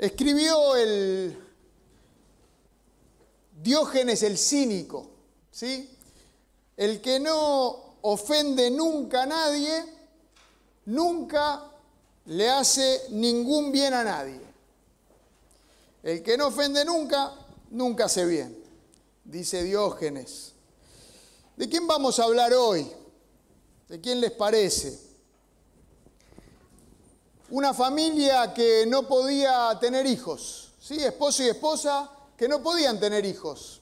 Escribió 0.00 0.76
el 0.76 1.36
Diógenes 3.62 4.22
el 4.22 4.38
cínico, 4.38 5.10
¿sí? 5.50 5.94
El 6.74 7.02
que 7.02 7.20
no 7.20 7.96
ofende 8.00 8.70
nunca 8.70 9.24
a 9.24 9.26
nadie, 9.26 9.84
nunca 10.86 11.70
le 12.24 12.48
hace 12.48 13.08
ningún 13.10 13.70
bien 13.72 13.92
a 13.92 14.02
nadie. 14.02 14.40
El 16.02 16.22
que 16.22 16.38
no 16.38 16.46
ofende 16.46 16.82
nunca, 16.86 17.34
nunca 17.68 18.06
hace 18.06 18.24
bien, 18.24 18.56
dice 19.22 19.62
Diógenes. 19.62 20.54
¿De 21.58 21.68
quién 21.68 21.86
vamos 21.86 22.18
a 22.18 22.24
hablar 22.24 22.54
hoy? 22.54 22.90
¿De 23.86 24.00
quién 24.00 24.18
les 24.22 24.30
parece? 24.30 25.09
Una 27.50 27.74
familia 27.74 28.54
que 28.54 28.84
no 28.86 29.08
podía 29.08 29.76
tener 29.80 30.06
hijos, 30.06 30.72
¿sí? 30.80 31.02
Esposo 31.02 31.42
y 31.42 31.48
esposa 31.48 32.08
que 32.36 32.48
no 32.48 32.62
podían 32.62 32.98
tener 33.00 33.24
hijos. 33.26 33.80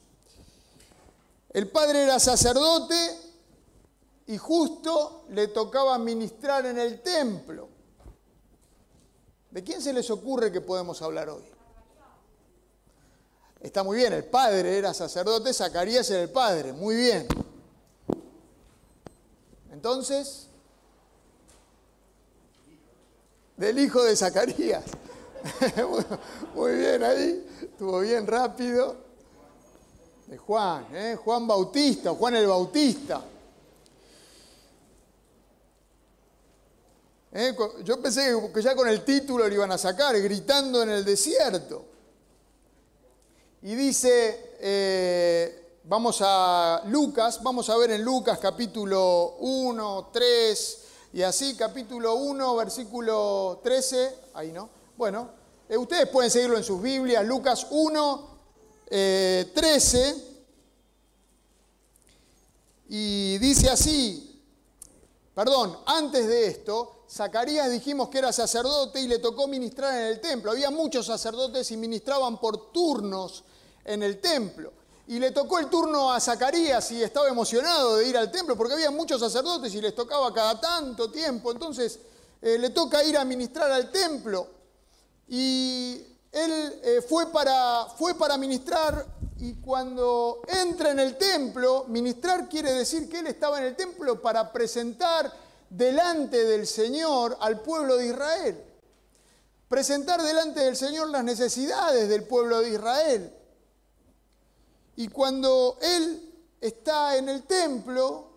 El 1.51 1.69
padre 1.69 2.03
era 2.03 2.19
sacerdote 2.19 2.95
y 4.27 4.37
justo 4.37 5.25
le 5.29 5.47
tocaba 5.47 5.97
ministrar 5.97 6.65
en 6.65 6.77
el 6.77 7.01
templo. 7.01 7.69
¿De 9.51 9.63
quién 9.63 9.81
se 9.81 9.93
les 9.93 10.09
ocurre 10.11 10.51
que 10.51 10.61
podemos 10.61 11.01
hablar 11.01 11.29
hoy? 11.29 11.43
Está 13.61 13.83
muy 13.83 13.97
bien, 13.97 14.13
el 14.13 14.25
padre 14.25 14.77
era 14.77 14.93
sacerdote, 14.93 15.53
Zacarías 15.53 16.09
era 16.11 16.21
el 16.21 16.29
padre, 16.29 16.71
muy 16.71 16.95
bien. 16.95 17.27
Entonces, 19.71 20.48
del 23.59 23.77
hijo 23.77 24.01
de 24.03 24.15
Zacarías. 24.15 24.85
muy 26.55 26.75
bien 26.75 27.03
ahí, 27.03 27.45
estuvo 27.61 27.99
bien 27.99 28.25
rápido. 28.25 29.09
De 30.27 30.37
Juan, 30.37 30.87
¿eh? 30.95 31.17
Juan 31.21 31.45
Bautista, 31.45 32.11
Juan 32.11 32.35
el 32.37 32.47
Bautista. 32.47 33.21
¿Eh? 37.33 37.55
Yo 37.83 38.01
pensé 38.01 38.33
que 38.53 38.61
ya 38.61 38.75
con 38.75 38.87
el 38.87 39.03
título 39.03 39.47
lo 39.47 39.53
iban 39.53 39.71
a 39.71 39.77
sacar, 39.77 40.17
gritando 40.21 40.81
en 40.81 40.91
el 40.91 41.03
desierto. 41.03 41.85
Y 43.63 43.75
dice, 43.75 44.55
eh, 44.61 45.79
vamos 45.83 46.19
a 46.21 46.83
Lucas, 46.85 47.43
vamos 47.43 47.69
a 47.69 47.75
ver 47.75 47.91
en 47.91 48.03
Lucas 48.03 48.39
capítulo 48.39 49.35
1, 49.39 50.09
3 50.13 50.88
y 51.11 51.21
así, 51.23 51.55
capítulo 51.55 52.15
1, 52.15 52.55
versículo 52.55 53.59
13, 53.63 54.15
ahí 54.35 54.51
no. 54.51 54.69
Bueno, 54.95 55.29
eh, 55.67 55.77
ustedes 55.77 56.07
pueden 56.09 56.29
seguirlo 56.29 56.57
en 56.57 56.63
sus 56.63 56.81
Biblias, 56.81 57.25
Lucas 57.25 57.67
1, 57.69 58.29
13, 58.89 60.29
y 62.89 63.37
dice 63.37 63.69
así, 63.69 64.43
perdón, 65.33 65.77
antes 65.85 66.27
de 66.27 66.47
esto, 66.47 67.05
Zacarías 67.09 67.71
dijimos 67.71 68.09
que 68.09 68.19
era 68.19 68.31
sacerdote 68.31 69.01
y 69.01 69.07
le 69.07 69.17
tocó 69.19 69.47
ministrar 69.47 69.95
en 69.99 70.05
el 70.07 70.21
templo. 70.21 70.51
Había 70.51 70.69
muchos 70.69 71.07
sacerdotes 71.07 71.71
y 71.71 71.77
ministraban 71.77 72.39
por 72.39 72.71
turnos 72.71 73.43
en 73.83 74.03
el 74.03 74.21
templo. 74.21 74.73
Y 75.09 75.17
le 75.17 75.31
tocó 75.31 75.57
el 75.57 75.71
turno 75.71 76.13
a 76.13 76.19
Zacarías 76.19 76.91
y 76.91 77.01
estaba 77.01 77.27
emocionado 77.29 77.97
de 77.97 78.07
ir 78.07 78.15
al 78.15 78.29
templo 78.29 78.55
porque 78.55 78.75
había 78.75 78.91
muchos 78.91 79.19
sacerdotes 79.19 79.73
y 79.73 79.81
les 79.81 79.95
tocaba 79.95 80.31
cada 80.31 80.61
tanto 80.61 81.09
tiempo. 81.09 81.51
Entonces 81.51 81.99
eh, 82.39 82.59
le 82.59 82.69
toca 82.69 83.03
ir 83.03 83.17
a 83.17 83.25
ministrar 83.25 83.71
al 83.71 83.89
templo. 83.89 84.45
Y 85.27 85.99
él 86.31 86.79
eh, 86.83 87.01
fue, 87.01 87.31
para, 87.31 87.87
fue 87.97 88.13
para 88.13 88.37
ministrar 88.37 89.03
y 89.39 89.55
cuando 89.55 90.43
entra 90.47 90.91
en 90.91 90.99
el 90.99 91.17
templo, 91.17 91.85
ministrar 91.87 92.47
quiere 92.47 92.71
decir 92.73 93.09
que 93.09 93.21
él 93.21 93.27
estaba 93.27 93.57
en 93.57 93.65
el 93.65 93.75
templo 93.75 94.21
para 94.21 94.53
presentar 94.53 95.33
delante 95.71 96.43
del 96.43 96.67
Señor 96.67 97.35
al 97.39 97.61
pueblo 97.61 97.97
de 97.97 98.05
Israel. 98.09 98.63
Presentar 99.69 100.21
delante 100.21 100.59
del 100.59 100.75
Señor 100.75 101.09
las 101.09 101.23
necesidades 101.23 102.07
del 102.09 102.25
pueblo 102.25 102.61
de 102.61 102.69
Israel. 102.69 103.38
Y 104.99 105.07
cuando 105.07 105.77
Él 105.81 106.29
está 106.59 107.15
en 107.15 107.29
el 107.29 107.43
templo 107.43 108.31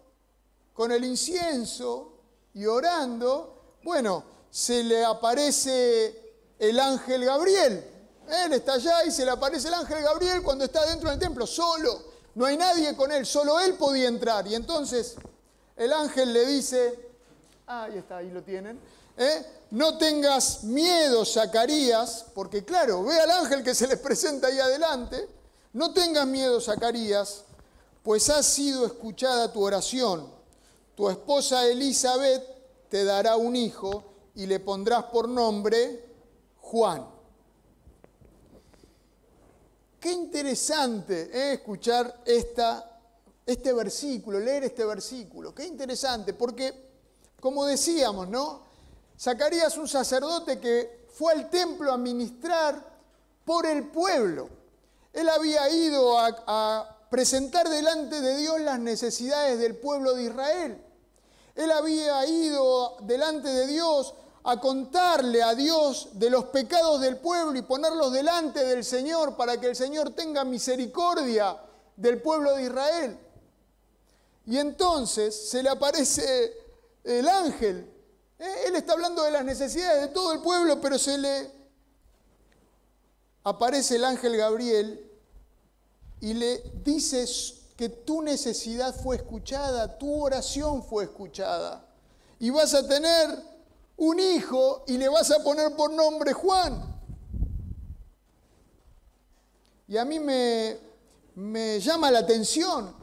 con 0.72 0.92
el 0.92 1.04
incienso 1.04 2.12
y 2.54 2.66
orando, 2.66 3.78
bueno, 3.82 4.22
se 4.48 4.84
le 4.84 5.04
aparece 5.04 6.36
el 6.60 6.78
ángel 6.78 7.24
Gabriel. 7.24 7.84
Él 8.44 8.52
está 8.52 8.74
allá 8.74 9.04
y 9.04 9.10
se 9.10 9.24
le 9.24 9.32
aparece 9.32 9.66
el 9.66 9.74
ángel 9.74 10.04
Gabriel 10.04 10.40
cuando 10.44 10.64
está 10.64 10.86
dentro 10.86 11.10
del 11.10 11.18
templo, 11.18 11.48
solo. 11.48 12.00
No 12.36 12.46
hay 12.46 12.56
nadie 12.56 12.94
con 12.94 13.10
él, 13.10 13.26
solo 13.26 13.58
él 13.58 13.74
podía 13.74 14.06
entrar. 14.06 14.46
Y 14.46 14.54
entonces 14.54 15.16
el 15.74 15.92
ángel 15.92 16.32
le 16.32 16.46
dice, 16.46 17.10
Ah, 17.66 17.86
ahí 17.86 17.98
está, 17.98 18.18
ahí 18.18 18.30
lo 18.30 18.40
tienen. 18.44 18.78
¿Eh? 19.16 19.46
No 19.72 19.98
tengas 19.98 20.62
miedo, 20.62 21.24
Zacarías, 21.24 22.26
porque 22.32 22.64
claro, 22.64 23.02
ve 23.02 23.18
al 23.18 23.32
ángel 23.32 23.64
que 23.64 23.74
se 23.74 23.88
les 23.88 23.98
presenta 23.98 24.46
ahí 24.46 24.60
adelante. 24.60 25.41
No 25.72 25.94
tengas 25.94 26.26
miedo, 26.26 26.60
Zacarías, 26.60 27.44
pues 28.02 28.28
ha 28.28 28.42
sido 28.42 28.84
escuchada 28.84 29.52
tu 29.52 29.62
oración. 29.62 30.28
Tu 30.94 31.08
esposa 31.08 31.66
Elizabeth 31.66 32.42
te 32.90 33.04
dará 33.04 33.36
un 33.36 33.56
hijo 33.56 34.04
y 34.34 34.46
le 34.46 34.60
pondrás 34.60 35.04
por 35.04 35.28
nombre 35.28 36.04
Juan. 36.60 37.06
Qué 39.98 40.12
interesante 40.12 41.30
¿eh? 41.32 41.52
escuchar 41.54 42.22
este 42.26 43.72
versículo, 43.72 44.40
leer 44.40 44.64
este 44.64 44.84
versículo. 44.84 45.54
Qué 45.54 45.64
interesante, 45.64 46.34
porque 46.34 46.90
como 47.40 47.64
decíamos, 47.64 48.28
¿no? 48.28 48.62
Zacarías 49.18 49.76
un 49.78 49.88
sacerdote 49.88 50.58
que 50.58 51.06
fue 51.12 51.32
al 51.32 51.48
templo 51.48 51.92
a 51.92 51.96
ministrar 51.96 52.84
por 53.44 53.64
el 53.64 53.88
pueblo. 53.88 54.61
Él 55.12 55.28
había 55.28 55.68
ido 55.70 56.18
a, 56.18 56.98
presentar 57.10 57.68
delante 57.68 58.22
de 58.22 58.38
Dios 58.38 58.58
las 58.62 58.78
necesidades 58.78 59.58
del 59.58 59.76
pueblo 59.76 60.14
de 60.14 60.24
Israel. 60.24 60.82
Él 61.54 61.70
había 61.70 62.24
ido 62.26 62.96
delante 63.02 63.48
de 63.48 63.66
Dios 63.66 64.14
a 64.44 64.58
contarle 64.58 65.42
a 65.42 65.54
Dios 65.54 66.08
de 66.14 66.30
los 66.30 66.46
pecados 66.46 67.02
del 67.02 67.18
pueblo 67.18 67.58
y 67.58 67.62
ponerlos 67.62 68.14
delante 68.14 68.64
del 68.64 68.82
Señor 68.82 69.36
para 69.36 69.60
que 69.60 69.66
el 69.66 69.76
Señor 69.76 70.14
tenga 70.14 70.42
misericordia 70.44 71.60
del 71.96 72.22
pueblo 72.22 72.54
de 72.54 72.62
Israel. 72.62 73.18
Y 74.46 74.56
entonces 74.56 75.50
se 75.50 75.62
le 75.62 75.68
aparece 75.68 76.56
el 77.04 77.28
ángel. 77.28 77.92
Eh, 78.38 78.64
él 78.68 78.76
está 78.76 78.94
hablando 78.94 79.22
de 79.22 79.32
las 79.32 79.44
necesidades 79.44 80.00
de 80.00 80.08
todo 80.08 80.32
el 80.32 80.40
pueblo, 80.40 80.80
pero 80.80 80.98
se 80.98 81.18
le 81.18 81.61
aparece 83.44 83.96
el 83.96 84.04
ángel 84.04 84.36
Gabriel 84.36 85.10
y 86.20 86.34
le 86.34 86.62
dice 86.84 87.26
que 87.76 87.88
tu 87.88 88.22
necesidad 88.22 88.94
fue 88.94 89.16
escuchada, 89.16 89.98
tu 89.98 90.22
oración 90.22 90.82
fue 90.82 91.04
escuchada. 91.04 91.88
Y 92.38 92.50
vas 92.50 92.74
a 92.74 92.86
tener 92.86 93.28
un 93.96 94.18
hijo 94.20 94.84
y 94.86 94.98
le 94.98 95.08
vas 95.08 95.30
a 95.30 95.42
poner 95.42 95.74
por 95.76 95.92
nombre 95.92 96.32
Juan. 96.32 97.00
Y 99.88 99.96
a 99.96 100.04
mí 100.04 100.18
me, 100.18 100.78
me 101.34 101.80
llama 101.80 102.10
la 102.10 102.20
atención 102.20 103.02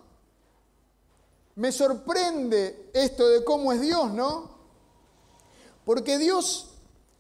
me 1.60 1.74
sorprende 1.74 2.90
esto 2.94 3.28
de 3.28 3.44
cómo 3.44 3.74
es 3.74 3.82
Dios, 3.82 4.12
¿no? 4.12 4.50
Porque 5.84 6.18
Dios 6.18 6.70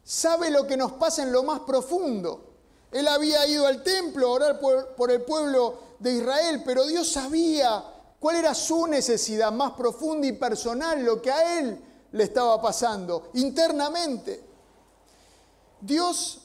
sabe 0.01 0.49
lo 0.49 0.65
que 0.65 0.77
nos 0.77 0.93
pasa 0.93 1.23
en 1.23 1.33
lo 1.33 1.43
más 1.43 1.59
profundo. 1.59 2.48
Él 2.91 3.07
había 3.07 3.45
ido 3.47 3.67
al 3.67 3.83
templo 3.83 4.27
a 4.27 4.31
orar 4.31 4.59
por, 4.59 5.11
el 5.11 5.21
pueblo 5.21 5.77
de 5.99 6.13
Israel, 6.13 6.63
pero 6.65 6.85
Dios 6.85 7.11
sabía 7.11 7.83
cuál 8.19 8.37
era 8.37 8.53
su 8.53 8.87
necesidad 8.87 9.51
más 9.51 9.73
profunda 9.73 10.27
y 10.27 10.33
personal, 10.33 11.03
lo 11.03 11.21
que 11.21 11.31
a 11.31 11.59
él 11.59 11.79
le 12.11 12.23
estaba 12.23 12.61
pasando 12.61 13.29
internamente. 13.33 14.43
Dios 15.81 16.39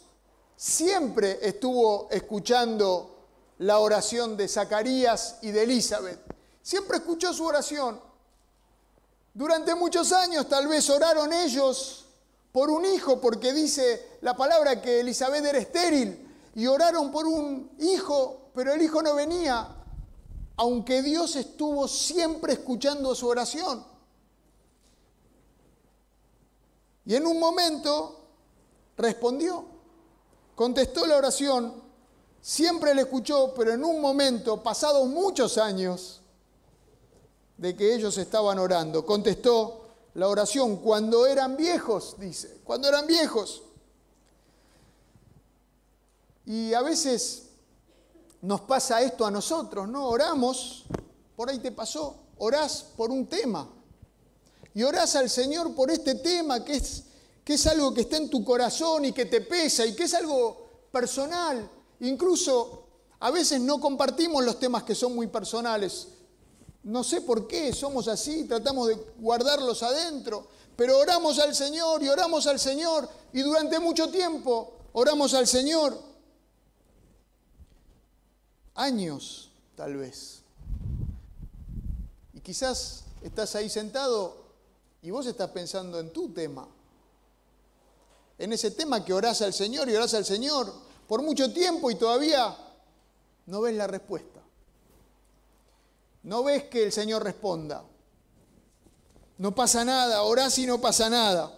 siempre 0.56 1.38
estuvo 1.41 2.08
escuchando 2.11 3.11
la 3.58 3.79
oración 3.79 4.37
de 4.37 4.49
Zacarías 4.49 5.38
y 5.43 5.50
de 5.50 5.62
Elizabeth. 5.62 6.20
Siempre 6.62 6.99
escuchó 6.99 7.32
su 7.32 7.44
oración. 7.44 8.00
Durante 9.32 9.75
muchos 9.75 10.12
años 10.12 10.49
tal 10.49 10.69
vez 10.69 10.88
oraron 10.91 11.32
ellos 11.32 12.05
por 12.52 12.70
un 12.70 12.85
hijo, 12.85 13.20
porque 13.20 13.52
dice 13.52 14.19
la 14.20 14.37
palabra 14.37 14.81
que 14.81 15.00
Elizabeth 15.00 15.44
era 15.44 15.58
estéril, 15.58 16.24
y 16.55 16.67
oraron 16.67 17.11
por 17.11 17.27
un 17.27 17.71
hijo, 17.81 18.51
pero 18.55 18.73
el 18.73 18.83
hijo 18.83 19.03
no 19.03 19.15
venía, 19.15 19.69
aunque 20.56 21.03
Dios 21.03 21.35
estuvo 21.37 21.89
siempre 21.89 22.53
escuchando 22.53 23.15
su 23.15 23.27
oración. 23.27 23.85
Y 27.06 27.15
en 27.15 27.27
un 27.27 27.39
momento 27.39 28.21
respondió. 28.97 29.67
contestó 30.55 31.06
la 31.06 31.17
oración, 31.17 31.83
siempre 32.41 32.95
la 32.95 33.03
escuchó, 33.03 33.53
pero 33.55 33.73
en 33.73 33.85
un 33.85 34.01
momento, 34.01 34.62
pasados 34.62 35.09
muchos 35.09 35.59
años 35.59 36.23
de 37.56 37.77
que 37.77 37.95
ellos 37.95 38.17
estaban 38.19 38.59
orando, 38.61 39.05
contestó 39.05 39.89
la 40.15 40.29
oración 40.29 40.77
cuando 40.77 41.27
eran 41.27 41.56
viejos, 41.56 42.15
dice, 42.19 42.61
cuando 42.62 42.89
eran 42.89 43.06
viejos. 43.06 43.62
Y 46.46 46.75
a 46.75 46.82
veces 46.82 47.44
nos 48.43 48.61
pasa 48.62 49.00
esto 49.02 49.25
a 49.25 49.31
nosotros, 49.31 49.88
¿no? 49.88 50.06
Oramos, 50.06 50.85
por 51.35 51.49
ahí 51.49 51.58
te 51.58 51.73
pasó, 51.73 52.17
orás 52.38 52.85
por 52.96 53.11
un 53.11 53.26
tema. 53.26 53.69
Y 54.75 54.82
orás 54.82 55.17
al 55.17 55.31
Señor 55.31 55.75
por 55.75 55.91
este 55.91 56.17
tema 56.17 56.64
que 56.64 56.76
es, 56.76 57.05
que 57.44 57.55
es 57.55 57.67
algo 57.67 57.94
que 57.94 58.02
está 58.02 58.17
en 58.17 58.29
tu 58.29 58.44
corazón 58.44 59.05
y 59.06 59.12
que 59.12 59.25
te 59.25 59.41
pesa 59.41 59.87
y 59.87 59.94
que 59.94 60.05
es 60.05 60.14
algo 60.14 60.69
personal. 60.93 61.70
Incluso 62.00 62.85
a 63.20 63.31
veces 63.31 63.61
no 63.61 63.81
compartimos 63.81 64.44
los 64.44 64.58
temas 64.58 64.82
que 64.82 64.94
son 64.94 65.14
muy 65.14 65.29
personales. 65.29 66.08
No 66.82 67.02
sé 67.02 67.23
por 67.23 67.46
qué 67.46 67.73
somos 67.73 68.08
así, 68.08 68.44
tratamos 68.44 68.88
de 68.88 68.94
guardarlos 69.19 69.82
adentro, 69.82 70.46
pero 70.76 70.99
oramos 70.99 71.38
al 71.38 71.55
Señor 71.55 72.02
y 72.02 72.08
oramos 72.11 72.46
al 72.46 72.61
Señor 72.61 73.08
y 73.32 73.41
durante 73.41 73.79
mucho 73.79 74.11
tiempo 74.11 74.75
oramos 74.93 75.32
al 75.32 75.46
Señor. 75.46 76.13
Años, 78.75 79.50
tal 79.76 79.97
vez. 79.97 80.43
Y 82.32 82.41
quizás 82.41 83.05
estás 83.23 83.55
ahí 83.55 83.71
sentado 83.71 84.37
y 85.03 85.11
vos 85.11 85.26
estás 85.26 85.50
pensando 85.50 86.00
en 86.00 86.12
tu 86.12 86.31
tema, 86.31 86.67
en 88.38 88.53
ese 88.53 88.71
tema 88.73 89.05
que 89.05 89.12
orás 89.12 89.43
al 89.43 89.53
Señor 89.53 89.88
y 89.88 89.94
orás 89.94 90.15
al 90.15 90.25
Señor 90.25 90.73
por 91.06 91.23
mucho 91.23 91.53
tiempo 91.53 91.91
y 91.91 91.94
todavía 91.94 92.56
no 93.47 93.61
ves 93.61 93.76
la 93.76 93.87
respuesta. 93.87 94.41
No 96.25 96.43
ves 96.43 96.65
que 96.65 96.85
el 96.85 96.93
Señor 96.93 97.23
responda. 97.23 97.85
No 99.37 99.55
pasa 99.55 99.85
nada, 99.85 100.23
orás 100.23 100.59
y 100.59 100.67
no 100.67 100.81
pasa 100.81 101.11
nada. 101.11 101.53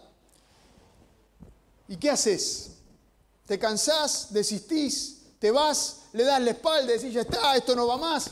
¿Y 1.88 1.96
qué 1.96 2.10
haces? 2.10 2.72
¿Te 3.46 3.58
cansás? 3.58 4.32
¿Desistís? 4.32 5.22
¿Te 5.38 5.50
vas? 5.50 6.05
¿Le 6.16 6.24
das 6.24 6.40
la 6.40 6.50
espalda? 6.50 6.92
Decís, 6.92 7.12
ya 7.12 7.20
está, 7.20 7.56
esto 7.56 7.76
no 7.76 7.86
va 7.86 7.96
más. 7.96 8.30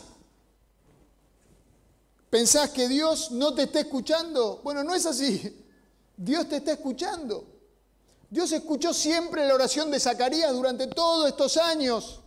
¿Pensás 2.31 2.71
que 2.71 2.89
Dios 2.89 3.31
no 3.31 3.55
te 3.55 3.65
está 3.65 3.81
escuchando? 3.81 4.61
Bueno, 4.65 4.83
no 4.83 4.95
es 4.95 5.07
así. 5.07 5.65
Dios 6.17 6.49
te 6.49 6.57
está 6.57 6.73
escuchando. 6.73 7.47
Dios 8.31 8.51
escuchó 8.53 8.93
siempre 8.93 9.47
la 9.47 9.55
oración 9.55 9.91
de 9.91 10.01
Zacarías 10.01 10.53
durante 10.53 10.87
todos 10.89 11.29
estos 11.29 11.57
años, 11.57 12.21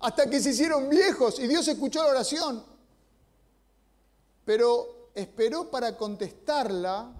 hasta 0.00 0.28
que 0.28 0.40
se 0.40 0.50
hicieron 0.50 0.88
viejos 0.90 1.38
y 1.38 1.46
Dios 1.46 1.66
escuchó 1.68 2.02
la 2.02 2.10
oración 2.10 2.76
pero 4.46 5.10
esperó 5.12 5.70
para 5.72 5.96
contestarla 5.96 7.12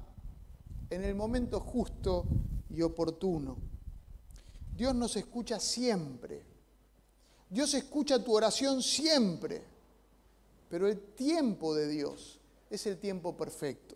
en 0.89 1.03
el 1.03 1.17
momento 1.17 1.59
justo 1.59 2.25
y 2.71 2.81
oportuno. 2.83 3.59
Dios 4.73 4.95
nos 4.95 5.17
escucha 5.17 5.59
siempre. 5.59 6.56
Dios 7.49 7.75
escucha 7.75 8.23
tu 8.23 8.35
oración 8.35 8.83
siempre. 8.83 9.63
Pero 10.69 10.89
el 10.89 11.01
tiempo 11.15 11.75
de 11.75 11.89
Dios 11.89 12.39
es 12.71 12.87
el 12.87 12.99
tiempo 12.99 13.37
perfecto. 13.37 13.95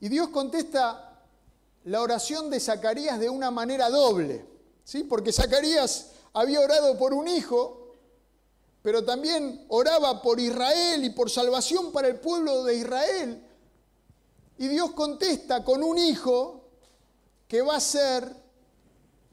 Y 0.00 0.08
Dios 0.08 0.28
contesta 0.28 1.24
la 1.84 2.00
oración 2.00 2.48
de 2.48 2.58
Zacarías 2.58 3.20
de 3.20 3.28
una 3.28 3.50
manera 3.50 3.90
doble. 3.90 4.44
¿sí? 4.84 5.04
Porque 5.04 5.32
Zacarías 5.32 6.12
había 6.32 6.60
orado 6.60 6.96
por 6.96 7.12
un 7.12 7.28
hijo 7.28 7.80
pero 8.82 9.04
también 9.04 9.66
oraba 9.68 10.22
por 10.22 10.40
Israel 10.40 11.04
y 11.04 11.10
por 11.10 11.30
salvación 11.30 11.92
para 11.92 12.08
el 12.08 12.18
pueblo 12.18 12.64
de 12.64 12.76
Israel. 12.76 13.46
Y 14.58 14.68
Dios 14.68 14.92
contesta 14.92 15.64
con 15.64 15.82
un 15.82 15.98
hijo 15.98 16.64
que 17.46 17.62
va 17.62 17.76
a 17.76 17.80
ser 17.80 18.34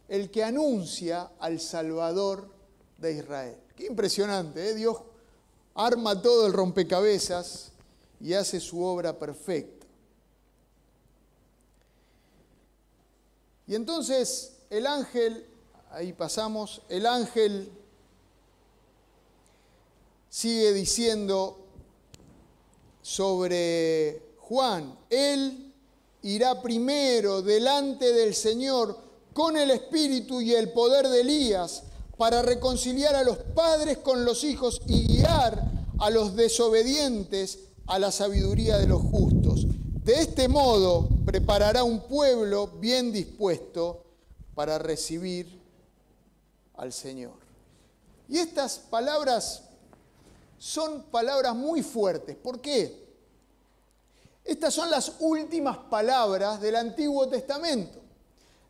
el 0.07 0.31
que 0.31 0.43
anuncia 0.43 1.31
al 1.39 1.59
Salvador 1.59 2.49
de 2.97 3.13
Israel. 3.13 3.57
Qué 3.75 3.85
impresionante, 3.85 4.69
¿eh? 4.69 4.73
Dios 4.73 4.97
arma 5.75 6.21
todo 6.21 6.47
el 6.47 6.53
rompecabezas 6.53 7.71
y 8.19 8.33
hace 8.33 8.59
su 8.59 8.83
obra 8.83 9.17
perfecta. 9.17 9.85
Y 13.67 13.75
entonces 13.75 14.53
el 14.69 14.87
ángel, 14.87 15.45
ahí 15.91 16.13
pasamos, 16.13 16.81
el 16.89 17.05
ángel 17.05 17.69
sigue 20.29 20.73
diciendo 20.73 21.59
sobre 23.01 24.21
Juan, 24.39 24.97
él 25.09 25.73
irá 26.21 26.61
primero 26.61 27.41
delante 27.41 28.13
del 28.13 28.33
Señor 28.33 29.06
con 29.37 29.55
el 29.55 29.69
espíritu 29.69 30.41
y 30.41 30.55
el 30.55 30.71
poder 30.71 31.07
de 31.09 31.21
Elías 31.21 31.83
para 32.17 32.41
reconciliar 32.41 33.13
a 33.13 33.23
los 33.23 33.37
padres 33.37 33.99
con 33.99 34.25
los 34.25 34.43
hijos 34.43 34.81
y 34.87 35.05
guiar 35.05 35.63
a 35.99 36.09
los 36.09 36.35
desobedientes 36.35 37.59
a 37.85 37.99
la 37.99 38.11
sabiduría 38.11 38.79
de 38.79 38.87
los 38.87 38.99
justos. 38.99 39.67
De 40.03 40.21
este 40.21 40.47
modo 40.47 41.07
preparará 41.23 41.83
un 41.83 41.99
pueblo 42.07 42.65
bien 42.79 43.11
dispuesto 43.11 44.05
para 44.55 44.79
recibir 44.79 45.61
al 46.73 46.91
Señor. 46.91 47.35
Y 48.27 48.39
estas 48.39 48.79
palabras 48.79 49.61
son 50.57 51.03
palabras 51.11 51.55
muy 51.55 51.83
fuertes. 51.83 52.35
¿Por 52.35 52.59
qué? 52.59 53.05
Estas 54.43 54.73
son 54.73 54.89
las 54.89 55.11
últimas 55.19 55.77
palabras 55.77 56.59
del 56.59 56.75
Antiguo 56.75 57.29
Testamento. 57.29 58.06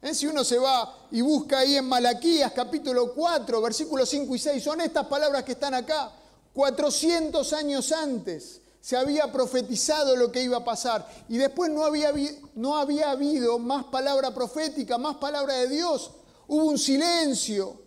¿Eh? 0.02 0.14
Si 0.14 0.28
uno 0.28 0.44
se 0.44 0.60
va 0.60 1.08
y 1.12 1.22
busca 1.22 1.60
ahí 1.60 1.76
en 1.76 1.86
Malaquías 1.86 2.52
capítulo 2.52 3.14
4, 3.14 3.62
versículos 3.62 4.10
5 4.10 4.36
y 4.36 4.40
6, 4.40 4.64
son 4.64 4.82
estas 4.82 5.08
palabras 5.08 5.44
que 5.44 5.54
están 5.54 5.74
acá. 5.74 6.12
400 6.54 7.54
años 7.54 7.92
antes 7.92 8.62
se 8.82 8.96
había 8.96 9.32
profetizado 9.32 10.16
lo 10.16 10.32
que 10.32 10.42
iba 10.42 10.58
a 10.58 10.64
pasar 10.64 11.08
y 11.28 11.38
después 11.38 11.70
no 11.70 11.84
había, 11.84 12.12
no 12.56 12.78
había 12.78 13.12
habido 13.12 13.60
más 13.60 13.86
palabra 13.86 14.34
profética, 14.34 14.98
más 14.98 15.18
palabra 15.18 15.56
de 15.56 15.68
Dios. 15.68 16.12
Hubo 16.48 16.66
un 16.66 16.78
silencio 16.78 17.82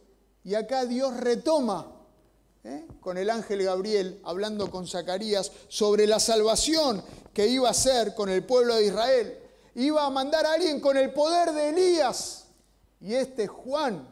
y 0.45 0.55
acá 0.55 0.85
Dios 0.85 1.17
retoma 1.17 1.91
¿eh? 2.65 2.87
con 3.01 3.19
el 3.19 3.31
ángel 3.31 3.63
Gabriel 3.63 4.21
hablando 4.25 4.71
con 4.71 4.87
Zacarías 4.87 5.51
sobre 5.69 6.07
la 6.07 6.21
salvación 6.21 7.03
que 7.33 7.47
iba 7.49 7.69
a 7.69 7.73
hacer 7.73 8.15
con 8.15 8.29
el 8.29 8.45
pueblo 8.45 8.77
de 8.77 8.87
Israel. 8.87 9.39
Iba 9.75 10.05
a 10.05 10.11
mandar 10.11 10.47
a 10.47 10.53
alguien 10.53 10.81
con 10.81 10.97
el 10.97 11.13
poder 11.13 11.53
de 11.53 11.69
Elías. 11.71 12.45
Y 13.01 13.15
este 13.15 13.47
Juan, 13.47 14.07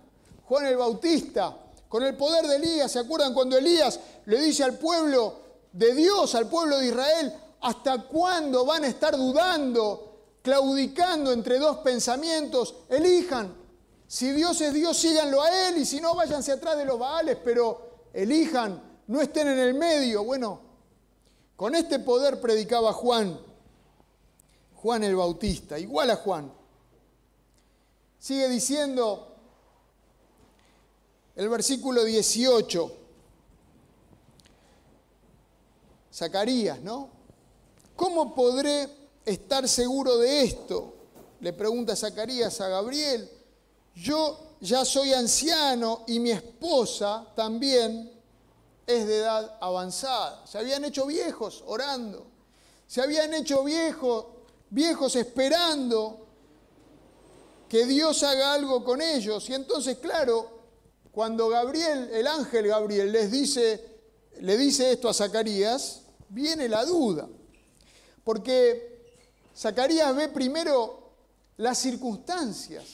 Juan 0.44 0.66
el 0.66 0.76
Bautista, 0.76 1.56
con 1.88 2.02
el 2.02 2.16
poder 2.16 2.46
de 2.46 2.56
Elías, 2.56 2.92
¿se 2.92 3.00
acuerdan 3.00 3.34
cuando 3.34 3.56
Elías 3.56 3.98
le 4.26 4.40
dice 4.40 4.64
al 4.64 4.78
pueblo 4.78 5.40
de 5.72 5.94
Dios, 5.94 6.34
al 6.34 6.48
pueblo 6.48 6.78
de 6.78 6.88
Israel, 6.88 7.34
hasta 7.60 8.02
cuándo 8.02 8.64
van 8.64 8.84
a 8.84 8.88
estar 8.88 9.16
dudando, 9.16 10.38
claudicando 10.42 11.32
entre 11.32 11.58
dos 11.58 11.78
pensamientos? 11.78 12.74
Elijan. 12.88 13.54
Si 14.06 14.32
Dios 14.32 14.60
es 14.62 14.72
Dios, 14.72 14.96
síganlo 14.96 15.42
a 15.42 15.68
Él 15.68 15.78
y 15.78 15.84
si 15.84 16.00
no, 16.00 16.14
váyanse 16.14 16.52
atrás 16.52 16.78
de 16.78 16.86
los 16.86 16.98
Baales, 16.98 17.36
pero 17.44 18.06
elijan, 18.14 18.82
no 19.06 19.20
estén 19.20 19.48
en 19.48 19.58
el 19.58 19.74
medio. 19.74 20.24
Bueno, 20.24 20.60
con 21.56 21.74
este 21.74 21.98
poder 21.98 22.40
predicaba 22.40 22.92
Juan, 22.92 23.38
Juan 24.82 25.04
el 25.04 25.16
Bautista, 25.16 25.78
igual 25.78 26.10
a 26.10 26.16
Juan. 26.16 26.52
Sigue 28.18 28.48
diciendo 28.48 29.34
el 31.36 31.48
versículo 31.48 32.04
18, 32.04 32.92
Zacarías, 36.12 36.80
¿no? 36.80 37.10
¿Cómo 37.94 38.34
podré 38.34 38.88
estar 39.24 39.68
seguro 39.68 40.18
de 40.18 40.42
esto? 40.42 40.94
Le 41.40 41.52
pregunta 41.52 41.94
Zacarías 41.94 42.60
a 42.60 42.68
Gabriel. 42.68 43.30
Yo 43.94 44.54
ya 44.60 44.84
soy 44.84 45.12
anciano 45.12 46.04
y 46.06 46.18
mi 46.18 46.30
esposa 46.30 47.26
también 47.34 48.12
es 48.86 49.06
de 49.06 49.18
edad 49.18 49.58
avanzada. 49.60 50.46
Se 50.46 50.58
habían 50.58 50.84
hecho 50.84 51.06
viejos 51.06 51.62
orando. 51.66 52.26
Se 52.86 53.02
habían 53.02 53.34
hecho 53.34 53.62
viejos, 53.62 54.26
viejos 54.70 55.16
esperando 55.16 56.26
que 57.68 57.84
Dios 57.86 58.22
haga 58.22 58.54
algo 58.54 58.84
con 58.84 59.02
ellos. 59.02 59.48
Y 59.50 59.54
entonces, 59.54 59.98
claro, 59.98 60.58
cuando 61.12 61.48
Gabriel, 61.48 62.10
el 62.12 62.26
ángel 62.26 62.68
Gabriel, 62.68 63.12
les 63.12 63.30
dice, 63.30 64.00
le 64.40 64.56
dice 64.56 64.92
esto 64.92 65.08
a 65.08 65.14
Zacarías, 65.14 66.02
viene 66.28 66.68
la 66.68 66.84
duda. 66.84 67.28
Porque 68.24 69.12
Zacarías 69.56 70.14
ve 70.14 70.28
primero 70.28 71.12
las 71.56 71.78
circunstancias. 71.78 72.84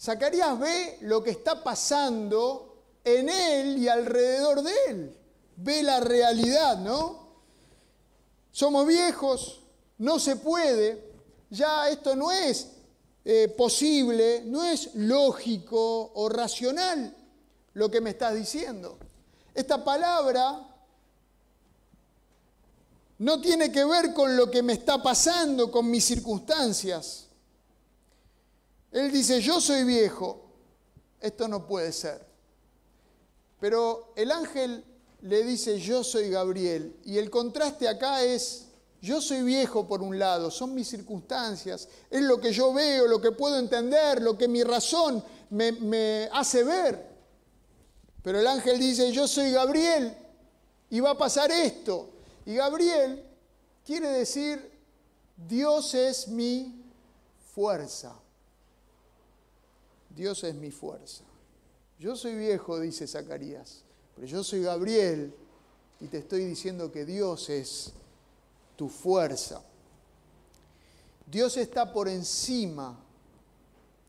Zacarías 0.00 0.58
ve 0.58 0.98
lo 1.02 1.22
que 1.22 1.30
está 1.30 1.62
pasando 1.62 2.84
en 3.04 3.28
él 3.28 3.78
y 3.78 3.88
alrededor 3.88 4.62
de 4.62 4.72
él. 4.88 5.18
Ve 5.56 5.82
la 5.82 6.00
realidad, 6.00 6.78
¿no? 6.78 7.28
Somos 8.52 8.86
viejos, 8.86 9.62
no 9.98 10.18
se 10.18 10.36
puede, 10.36 11.12
ya 11.50 11.88
esto 11.88 12.14
no 12.14 12.30
es 12.30 12.68
eh, 13.24 13.48
posible, 13.48 14.42
no 14.44 14.64
es 14.64 14.94
lógico 14.94 16.12
o 16.14 16.28
racional 16.28 17.14
lo 17.74 17.90
que 17.90 18.00
me 18.00 18.10
estás 18.10 18.34
diciendo. 18.34 18.98
Esta 19.54 19.84
palabra 19.84 20.66
no 23.18 23.40
tiene 23.40 23.72
que 23.72 23.84
ver 23.84 24.14
con 24.14 24.36
lo 24.36 24.50
que 24.50 24.62
me 24.62 24.72
está 24.72 25.02
pasando, 25.02 25.70
con 25.70 25.90
mis 25.90 26.04
circunstancias. 26.04 27.26
Él 28.92 29.10
dice, 29.10 29.40
yo 29.40 29.60
soy 29.60 29.84
viejo, 29.84 30.44
esto 31.20 31.48
no 31.48 31.66
puede 31.66 31.92
ser. 31.92 32.24
Pero 33.60 34.12
el 34.16 34.30
ángel 34.30 34.84
le 35.22 35.42
dice, 35.42 35.80
yo 35.80 36.04
soy 36.04 36.30
Gabriel. 36.30 36.96
Y 37.04 37.18
el 37.18 37.28
contraste 37.28 37.88
acá 37.88 38.22
es, 38.22 38.67
yo 39.00 39.20
soy 39.20 39.42
viejo 39.42 39.86
por 39.86 40.02
un 40.02 40.18
lado, 40.18 40.50
son 40.50 40.74
mis 40.74 40.88
circunstancias, 40.88 41.88
es 42.10 42.22
lo 42.22 42.40
que 42.40 42.52
yo 42.52 42.72
veo, 42.72 43.06
lo 43.06 43.20
que 43.20 43.32
puedo 43.32 43.58
entender, 43.58 44.20
lo 44.20 44.36
que 44.36 44.48
mi 44.48 44.64
razón 44.64 45.22
me, 45.50 45.72
me 45.72 46.28
hace 46.32 46.64
ver. 46.64 47.06
Pero 48.22 48.40
el 48.40 48.46
ángel 48.46 48.78
dice, 48.78 49.12
yo 49.12 49.28
soy 49.28 49.52
Gabriel 49.52 50.16
y 50.90 51.00
va 51.00 51.10
a 51.10 51.18
pasar 51.18 51.50
esto. 51.50 52.10
Y 52.44 52.56
Gabriel 52.56 53.24
quiere 53.86 54.08
decir, 54.08 54.70
Dios 55.36 55.94
es 55.94 56.26
mi 56.28 56.82
fuerza. 57.54 58.14
Dios 60.10 60.42
es 60.42 60.54
mi 60.54 60.72
fuerza. 60.72 61.22
Yo 61.98 62.16
soy 62.16 62.34
viejo, 62.34 62.80
dice 62.80 63.06
Zacarías, 63.06 63.82
pero 64.14 64.26
yo 64.26 64.42
soy 64.42 64.62
Gabriel 64.62 65.34
y 66.00 66.06
te 66.06 66.18
estoy 66.18 66.44
diciendo 66.44 66.90
que 66.90 67.04
Dios 67.04 67.48
es 67.50 67.92
tu 68.78 68.88
fuerza. 68.88 69.60
Dios 71.26 71.56
está 71.56 71.92
por 71.92 72.08
encima 72.08 72.96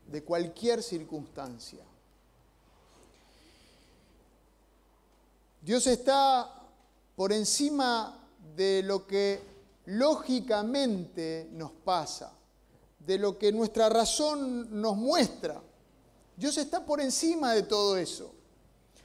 de 0.06 0.22
cualquier 0.22 0.80
circunstancia. 0.80 1.84
Dios 5.60 5.88
está 5.88 6.48
por 7.16 7.32
encima 7.32 8.16
de 8.54 8.84
lo 8.84 9.08
que 9.08 9.42
lógicamente 9.86 11.48
nos 11.50 11.72
pasa, 11.72 12.32
de 13.00 13.18
lo 13.18 13.36
que 13.36 13.50
nuestra 13.50 13.88
razón 13.88 14.80
nos 14.80 14.96
muestra. 14.96 15.60
Dios 16.36 16.56
está 16.58 16.86
por 16.86 17.00
encima 17.00 17.54
de 17.54 17.64
todo 17.64 17.96
eso. 17.96 18.32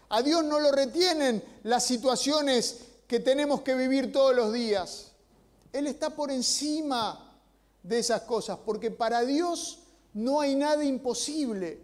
A 0.10 0.22
Dios 0.22 0.44
no 0.44 0.60
lo 0.60 0.72
retienen 0.72 1.44
las 1.64 1.84
situaciones 1.84 2.82
que 3.08 3.20
tenemos 3.20 3.62
que 3.62 3.74
vivir 3.74 4.12
todos 4.12 4.36
los 4.36 4.54
días. 4.54 5.15
Él 5.76 5.88
está 5.88 6.16
por 6.16 6.32
encima 6.32 7.38
de 7.84 8.00
esas 8.00 8.22
cosas, 8.22 8.58
porque 8.60 8.92
para 8.92 9.26
Dios 9.26 9.80
no 10.14 10.40
hay 10.40 10.56
nada 10.56 10.86
imposible. 10.86 11.82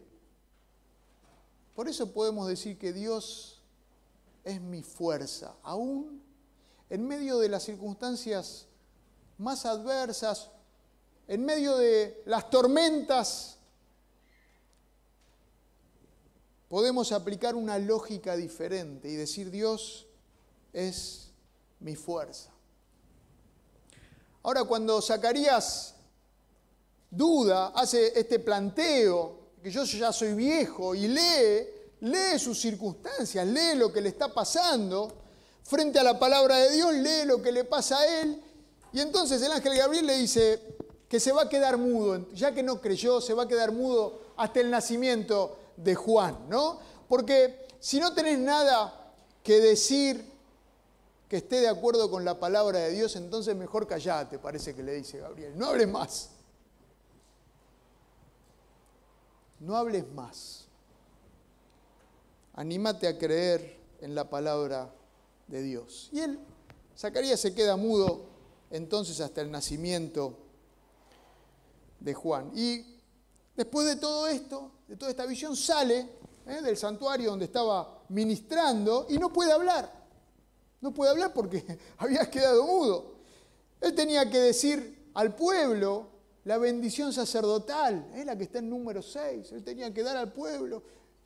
Por 1.75 1.89
eso 1.89 2.13
podemos 2.13 2.48
decir 2.48 2.77
que 2.77 2.93
Dios 2.93 3.62
es 4.45 4.62
mi 4.62 4.81
fuerza, 4.81 5.57
aún 5.62 6.24
en 6.89 7.05
medio 7.05 7.38
de 7.39 7.50
las 7.50 7.63
circunstancias 7.63 8.65
más 9.38 9.65
adversas, 9.65 10.50
en 11.27 11.43
medio 11.43 11.75
de 11.75 12.24
las 12.25 12.50
tormentas, 12.50 13.57
podemos 16.69 17.12
aplicar 17.12 17.55
una 17.55 17.77
lógica 17.77 18.38
diferente 18.38 19.10
y 19.10 19.15
decir 19.15 19.51
Dios 19.51 20.07
es 20.71 21.31
mi 21.81 21.98
fuerza. 21.98 22.50
Ahora 24.43 24.63
cuando 24.63 25.01
Zacarías 25.01 25.93
duda, 27.10 27.74
hace 27.75 28.17
este 28.19 28.39
planteo, 28.39 29.51
que 29.62 29.69
yo 29.69 29.83
ya 29.83 30.12
soy 30.12 30.33
viejo 30.33 30.95
y 30.95 31.07
lee, 31.07 31.67
lee 32.00 32.39
sus 32.39 32.60
circunstancias, 32.60 33.45
lee 33.45 33.75
lo 33.75 33.91
que 33.93 34.01
le 34.01 34.10
está 34.10 34.33
pasando, 34.33 35.13
frente 35.63 36.00
a 36.00 36.03
la 36.03 36.17
palabra 36.17 36.57
de 36.57 36.71
Dios, 36.71 36.93
lee 36.95 37.25
lo 37.25 37.41
que 37.41 37.51
le 37.51 37.65
pasa 37.65 38.00
a 38.00 38.21
él. 38.21 38.41
Y 38.93 39.00
entonces 39.00 39.41
el 39.41 39.51
ángel 39.51 39.77
Gabriel 39.77 40.07
le 40.07 40.17
dice 40.17 40.60
que 41.07 41.19
se 41.19 41.31
va 41.31 41.43
a 41.43 41.50
quedar 41.50 41.77
mudo, 41.77 42.27
ya 42.33 42.53
que 42.53 42.63
no 42.63 42.81
creyó, 42.81 43.21
se 43.21 43.33
va 43.33 43.43
a 43.43 43.48
quedar 43.48 43.71
mudo 43.71 44.21
hasta 44.38 44.60
el 44.60 44.71
nacimiento 44.71 45.57
de 45.77 45.93
Juan, 45.93 46.50
¿no? 46.50 46.79
Porque 47.07 47.67
si 47.79 48.00
no 48.00 48.13
tenés 48.13 48.39
nada 48.39 49.13
que 49.43 49.60
decir 49.60 50.30
que 51.31 51.38
esté 51.38 51.61
de 51.61 51.69
acuerdo 51.69 52.11
con 52.11 52.25
la 52.25 52.38
palabra 52.38 52.79
de 52.79 52.91
Dios, 52.91 53.15
entonces 53.15 53.55
mejor 53.55 53.88
callate, 53.88 54.38
parece 54.38 54.75
que 54.75 54.83
le 54.83 54.95
dice 54.95 55.17
Gabriel. 55.17 55.57
No 55.57 55.67
hables 55.67 55.88
más. 55.88 56.31
No 59.61 59.77
hables 59.77 60.11
más. 60.11 60.65
Anímate 62.53 63.07
a 63.07 63.17
creer 63.17 63.79
en 64.01 64.13
la 64.13 64.29
palabra 64.29 64.93
de 65.47 65.61
Dios. 65.61 66.09
Y 66.11 66.19
él, 66.19 66.38
Zacarías 66.97 67.39
se 67.39 67.55
queda 67.55 67.77
mudo 67.77 68.25
entonces 68.69 69.21
hasta 69.21 69.39
el 69.39 69.50
nacimiento 69.50 70.38
de 72.01 72.13
Juan. 72.13 72.51
Y 72.53 73.00
después 73.55 73.88
de 73.88 73.95
todo 73.95 74.27
esto, 74.27 74.69
de 74.85 74.97
toda 74.97 75.11
esta 75.11 75.25
visión, 75.25 75.55
sale 75.55 76.09
¿eh? 76.45 76.61
del 76.61 76.75
santuario 76.75 77.29
donde 77.29 77.45
estaba 77.45 78.03
ministrando 78.09 79.05
y 79.07 79.17
no 79.17 79.31
puede 79.31 79.53
hablar. 79.53 80.00
No 80.81 80.93
puede 80.93 81.11
hablar 81.11 81.33
porque 81.33 81.63
había 81.97 82.29
quedado 82.29 82.65
mudo. 82.65 83.15
Él 83.79 83.95
tenía 83.95 84.29
que 84.29 84.39
decir 84.39 85.09
al 85.13 85.35
pueblo 85.35 86.07
la 86.43 86.57
bendición 86.57 87.13
sacerdotal, 87.13 88.11
¿eh? 88.15 88.25
la 88.25 88.38
que 88.38 88.43
está 88.43 88.59
en 88.59 88.69
número 88.69 89.01
6. 89.01 89.51
Él 89.51 89.63
tenía 89.63 89.93
que 89.93 90.03
dar 90.03 90.17
al 90.17 90.33
pueblo 90.33 90.83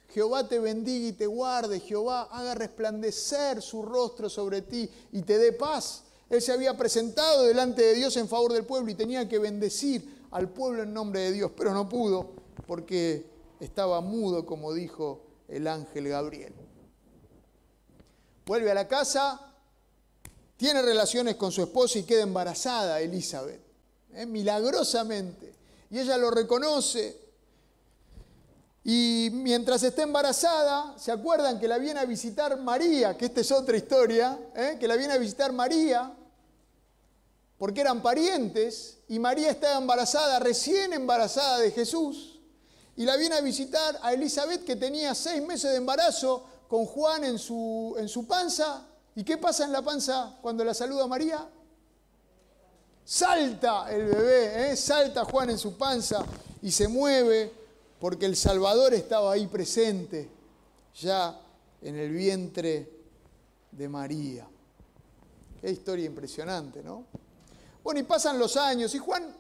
Jehová 0.09 0.47
te 0.47 0.59
bendiga 0.59 1.07
y 1.07 1.13
te 1.13 1.27
guarde, 1.27 1.79
Jehová 1.79 2.24
haga 2.31 2.55
resplandecer 2.55 3.62
su 3.62 3.81
rostro 3.81 4.29
sobre 4.29 4.62
ti 4.62 4.89
y 5.12 5.21
te 5.24 5.38
dé 5.38 5.51
paz. 5.51 6.03
Él 6.29 6.41
se 6.41 6.51
había 6.51 6.75
presentado 6.77 7.43
delante 7.43 7.81
de 7.81 7.93
Dios 7.95 8.15
en 8.17 8.27
favor 8.27 8.53
del 8.53 8.65
pueblo 8.65 8.89
y 8.89 8.95
tenía 8.95 9.27
que 9.27 9.39
bendecir 9.39 10.25
al 10.31 10.50
pueblo 10.50 10.83
en 10.83 10.93
nombre 10.93 11.19
de 11.21 11.31
Dios, 11.31 11.51
pero 11.55 11.74
no 11.74 11.88
pudo 11.88 12.31
porque 12.65 13.25
estaba 13.59 14.01
mudo, 14.01 14.45
como 14.45 14.74
dijo 14.74 15.21
el 15.47 15.67
ángel 15.67 16.07
Gabriel. 16.07 16.53
Vuelve 18.45 18.71
a 18.71 18.73
la 18.73 18.87
casa, 18.87 19.39
tiene 20.57 20.81
relaciones 20.81 21.35
con 21.35 21.51
su 21.51 21.63
esposa 21.63 21.99
y 21.99 22.03
queda 22.03 22.23
embarazada 22.23 22.99
Elizabeth, 23.01 23.61
¿eh? 24.13 24.25
milagrosamente. 24.25 25.53
Y 25.89 25.99
ella 25.99 26.17
lo 26.17 26.31
reconoce 26.31 27.25
y 28.87 29.31
mientras 29.33 29.81
está 29.81 30.03
embarazada, 30.03 30.93
¿se 30.99 31.11
acuerdan 31.11 31.59
que 31.59 31.67
la 31.67 31.79
viene 31.79 31.99
a 31.99 32.05
visitar 32.05 32.55
María? 32.59 33.17
Que 33.17 33.25
esta 33.25 33.41
es 33.41 33.51
otra 33.51 33.75
historia, 33.75 34.37
¿eh? 34.55 34.77
que 34.79 34.87
la 34.87 34.95
viene 34.95 35.13
a 35.13 35.17
visitar 35.17 35.51
María, 35.51 36.13
porque 37.57 37.81
eran 37.81 38.03
parientes, 38.03 38.99
y 39.07 39.17
María 39.17 39.49
estaba 39.49 39.79
embarazada, 39.79 40.37
recién 40.37 40.93
embarazada 40.93 41.57
de 41.57 41.71
Jesús, 41.71 42.39
y 42.95 43.05
la 43.05 43.17
viene 43.17 43.33
a 43.33 43.41
visitar 43.41 43.97
a 44.03 44.13
Elizabeth, 44.13 44.63
que 44.63 44.75
tenía 44.75 45.15
seis 45.15 45.41
meses 45.41 45.71
de 45.71 45.77
embarazo, 45.77 46.45
con 46.67 46.86
Juan 46.86 47.24
en 47.24 47.39
su, 47.39 47.95
en 47.98 48.07
su 48.07 48.27
panza. 48.27 48.86
¿Y 49.15 49.24
qué 49.24 49.38
pasa 49.38 49.65
en 49.65 49.72
la 49.72 49.81
panza 49.81 50.38
cuando 50.41 50.63
la 50.63 50.74
saluda 50.74 51.07
María? 51.07 51.48
Salta 53.03 53.93
el 53.93 54.05
bebé, 54.05 54.72
¿eh? 54.72 54.75
salta 54.75 55.25
Juan 55.25 55.51
en 55.51 55.60
su 55.60 55.77
panza 55.77 56.25
y 56.62 56.72
se 56.72 56.88
mueve 56.88 57.51
porque 58.00 58.25
el 58.25 58.36
Salvador 58.36 58.93
estaba 58.93 59.31
ahí 59.31 59.48
presente, 59.48 60.29
ya 61.00 61.39
en 61.81 61.95
el 61.95 62.12
vientre 62.12 62.89
de 63.72 63.89
María. 63.89 64.48
Qué 65.62 65.72
historia 65.72 66.05
impresionante, 66.05 66.84
¿no? 66.84 67.05
Bueno, 67.84 68.00
y 68.00 68.03
pasan 68.03 68.39
los 68.39 68.57
años 68.57 68.93
y 68.95 68.98
Juan, 68.98 69.36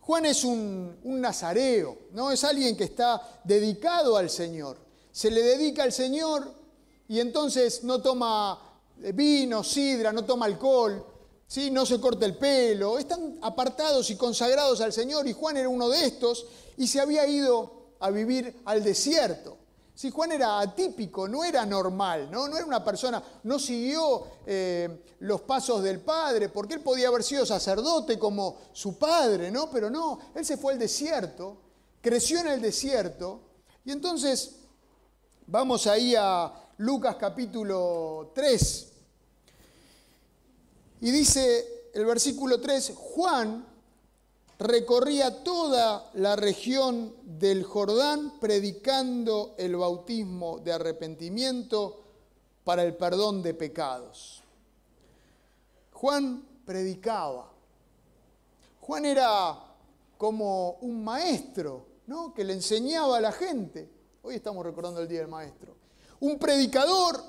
Juan 0.00 0.26
es 0.26 0.42
un, 0.42 0.98
un 1.04 1.20
nazareo, 1.20 1.96
¿no? 2.12 2.32
Es 2.32 2.42
alguien 2.42 2.76
que 2.76 2.84
está 2.84 3.40
dedicado 3.44 4.16
al 4.16 4.28
Señor. 4.28 4.76
Se 5.12 5.30
le 5.30 5.42
dedica 5.42 5.84
al 5.84 5.92
Señor 5.92 6.52
y 7.06 7.20
entonces 7.20 7.84
no 7.84 8.00
toma 8.00 8.58
vino, 9.14 9.62
sidra, 9.62 10.12
no 10.12 10.24
toma 10.24 10.46
alcohol, 10.46 11.04
¿sí? 11.46 11.70
no 11.70 11.86
se 11.86 12.00
corta 12.00 12.26
el 12.26 12.36
pelo, 12.36 12.98
están 12.98 13.38
apartados 13.42 14.10
y 14.10 14.16
consagrados 14.16 14.80
al 14.80 14.92
Señor 14.92 15.28
y 15.28 15.32
Juan 15.32 15.56
era 15.56 15.68
uno 15.68 15.88
de 15.88 16.06
estos 16.06 16.46
y 16.76 16.86
se 16.86 17.00
había 17.00 17.26
ido 17.26 17.92
a 18.00 18.10
vivir 18.10 18.62
al 18.64 18.82
desierto. 18.82 19.58
Si 19.94 20.10
Juan 20.10 20.32
era 20.32 20.58
atípico, 20.58 21.28
no 21.28 21.44
era 21.44 21.66
normal, 21.66 22.30
no, 22.30 22.48
no 22.48 22.56
era 22.56 22.64
una 22.64 22.82
persona, 22.82 23.22
no 23.44 23.58
siguió 23.58 24.26
eh, 24.46 25.04
los 25.20 25.42
pasos 25.42 25.82
del 25.82 26.00
padre, 26.00 26.48
porque 26.48 26.74
él 26.74 26.80
podía 26.80 27.08
haber 27.08 27.22
sido 27.22 27.44
sacerdote 27.44 28.18
como 28.18 28.56
su 28.72 28.96
padre, 28.96 29.50
¿no? 29.50 29.70
Pero 29.70 29.90
no, 29.90 30.18
él 30.34 30.44
se 30.44 30.56
fue 30.56 30.72
al 30.72 30.78
desierto 30.78 31.58
creció 32.02 32.40
en 32.40 32.48
el 32.48 32.60
desierto. 32.60 33.40
Y 33.84 33.92
entonces 33.92 34.56
vamos 35.52 35.86
ahí 35.86 36.14
a 36.18 36.50
Lucas 36.78 37.16
capítulo 37.16 38.32
3. 38.34 38.92
Y 41.02 41.10
dice 41.10 41.90
el 41.92 42.06
versículo 42.06 42.58
3, 42.58 42.94
Juan 42.96 43.66
recorría 44.58 45.44
toda 45.44 46.10
la 46.14 46.36
región 46.36 47.14
del 47.24 47.64
Jordán 47.64 48.40
predicando 48.40 49.54
el 49.58 49.76
bautismo 49.76 50.58
de 50.60 50.72
arrepentimiento 50.72 52.00
para 52.64 52.82
el 52.82 52.96
perdón 52.96 53.42
de 53.42 53.52
pecados. 53.52 54.42
Juan 55.92 56.46
predicaba. 56.64 57.52
Juan 58.80 59.04
era 59.04 59.58
como 60.16 60.78
un 60.80 61.04
maestro, 61.04 61.84
¿no? 62.06 62.32
Que 62.32 62.42
le 62.42 62.54
enseñaba 62.54 63.18
a 63.18 63.20
la 63.20 63.32
gente. 63.32 63.91
Hoy 64.24 64.36
estamos 64.36 64.64
recordando 64.64 65.00
el 65.00 65.08
Día 65.08 65.18
del 65.18 65.28
Maestro. 65.28 65.74
Un 66.20 66.38
predicador 66.38 67.20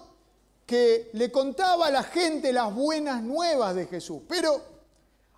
que 0.64 1.10
le 1.14 1.32
contaba 1.32 1.88
a 1.88 1.92
la 1.92 2.04
gente 2.04 2.54
las 2.54 2.74
buenas 2.74 3.24
nuevas 3.24 3.74
de 3.74 3.88
Jesús. 3.88 4.22
Pero 4.30 4.62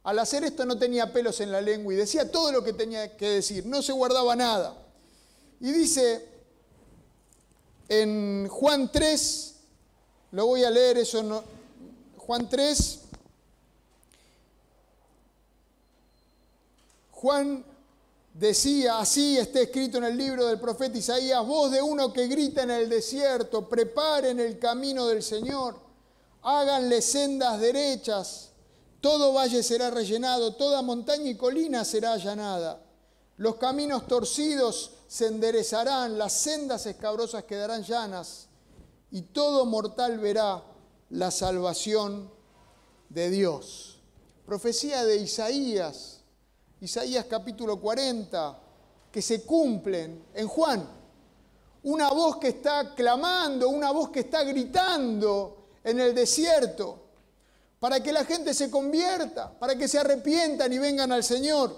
al 0.03 0.19
hacer 0.19 0.43
esto 0.43 0.65
no 0.65 0.77
tenía 0.77 1.13
pelos 1.13 1.39
en 1.39 1.53
la 1.53 1.61
lengua 1.61 1.93
y 1.93 1.95
decía 1.97 2.29
todo 2.29 2.51
lo 2.51 2.61
que 2.61 2.73
tenía 2.73 3.15
que 3.15 3.29
decir, 3.29 3.65
no 3.65 3.81
se 3.81 3.93
guardaba 3.93 4.35
nada. 4.35 4.75
Y 5.61 5.71
dice 5.71 6.27
en 7.87 8.49
Juan 8.49 8.91
3, 8.91 9.55
lo 10.31 10.47
voy 10.47 10.65
a 10.65 10.69
leer, 10.69 10.97
eso 10.97 11.41
Juan 12.17 12.49
3, 12.49 12.99
Juan 17.11 17.63
decía, 18.35 18.99
así 18.99 19.37
está 19.37 19.61
escrito 19.61 19.97
en 19.97 20.03
el 20.03 20.17
libro 20.17 20.45
del 20.45 20.59
profeta 20.59 20.97
Isaías, 20.97 21.45
voz 21.45 21.71
de 21.71 21.81
uno 21.81 22.11
que 22.11 22.27
grita 22.27 22.63
en 22.63 22.71
el 22.71 22.89
desierto, 22.89 23.67
preparen 23.69 24.39
el 24.41 24.59
camino 24.59 25.07
del 25.07 25.23
Señor, 25.23 25.79
háganle 26.41 27.01
sendas 27.01 27.59
derechas, 27.61 28.49
todo 28.99 29.33
valle 29.33 29.63
será 29.63 29.89
rellenado, 29.89 30.55
toda 30.55 30.81
montaña 30.81 31.29
y 31.29 31.35
colina 31.35 31.85
será 31.85 32.13
allanada. 32.13 32.81
Los 33.37 33.55
caminos 33.55 34.07
torcidos 34.07 34.91
se 35.07 35.27
enderezarán, 35.27 36.17
las 36.17 36.33
sendas 36.33 36.85
escabrosas 36.85 37.45
quedarán 37.45 37.83
llanas, 37.83 38.47
y 39.11 39.21
todo 39.21 39.65
mortal 39.65 40.19
verá 40.19 40.61
la 41.09 41.31
salvación 41.31 42.29
de 43.07 43.29
Dios. 43.29 43.99
Profecía 44.45 45.05
de 45.05 45.17
Isaías 45.17 46.14
Isaías 46.85 47.25
capítulo 47.25 47.81
40, 47.81 48.59
que 49.11 49.19
se 49.19 49.43
cumplen 49.43 50.25
en 50.35 50.47
Juan. 50.47 50.87
Una 51.81 52.11
voz 52.11 52.37
que 52.37 52.49
está 52.49 52.93
clamando, 52.93 53.69
una 53.69 53.89
voz 53.89 54.11
que 54.11 54.19
está 54.19 54.43
gritando 54.43 55.65
en 55.83 55.99
el 55.99 56.13
desierto, 56.13 57.07
para 57.79 58.03
que 58.03 58.13
la 58.13 58.23
gente 58.23 58.53
se 58.53 58.69
convierta, 58.69 59.51
para 59.57 59.75
que 59.75 59.87
se 59.87 59.97
arrepientan 59.97 60.71
y 60.71 60.77
vengan 60.77 61.11
al 61.11 61.23
Señor. 61.23 61.75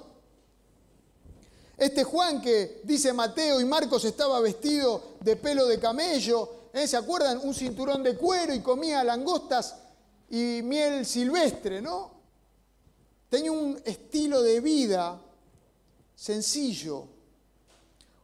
Este 1.77 2.03
Juan 2.03 2.41
que 2.41 2.81
dice 2.83 3.13
Mateo 3.13 3.61
y 3.61 3.65
Marcos 3.65 4.03
estaba 4.03 4.41
vestido 4.41 5.15
de 5.21 5.37
pelo 5.37 5.67
de 5.67 5.79
camello, 5.79 6.67
¿eh? 6.73 6.85
¿se 6.85 6.97
acuerdan? 6.97 7.39
Un 7.43 7.53
cinturón 7.53 8.03
de 8.03 8.17
cuero 8.17 8.53
y 8.53 8.59
comía 8.59 9.05
langostas 9.05 9.73
y 10.29 10.59
miel 10.63 11.05
silvestre, 11.05 11.81
¿no? 11.81 12.16
Tenía 13.29 13.51
un 13.51 13.81
estilo 13.83 14.41
de 14.41 14.61
vida 14.61 15.21
sencillo, 16.15 17.07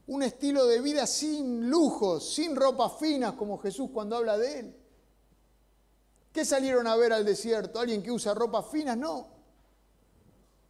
un 0.08 0.24
estilo 0.24 0.66
de 0.66 0.82
vida 0.82 1.06
sin 1.06 1.70
lujos, 1.70 2.34
sin 2.34 2.56
ropas 2.56 2.94
finas 3.00 3.34
como 3.34 3.58
Jesús 3.58 3.90
cuando 3.94 4.16
habla 4.16 4.38
de 4.38 4.60
él. 4.60 4.76
¿Qué 6.32 6.46
salieron 6.46 6.88
a 6.88 6.96
ver 6.96 7.14
al 7.14 7.26
desierto? 7.26 7.80
¿Alguien 7.80 8.02
que 8.02 8.12
usa 8.12 8.34
ropas 8.34 8.66
finas? 8.72 8.98
No. 8.98 9.28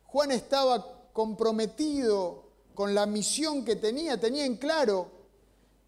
Juan 0.06 0.32
estaba 0.32 1.10
comprometido 1.14 2.44
con 2.74 2.94
la 2.94 3.06
misión 3.06 3.64
que 3.64 3.76
tenía, 3.78 4.20
tenía 4.20 4.46
en 4.46 4.58
claro 4.58 5.12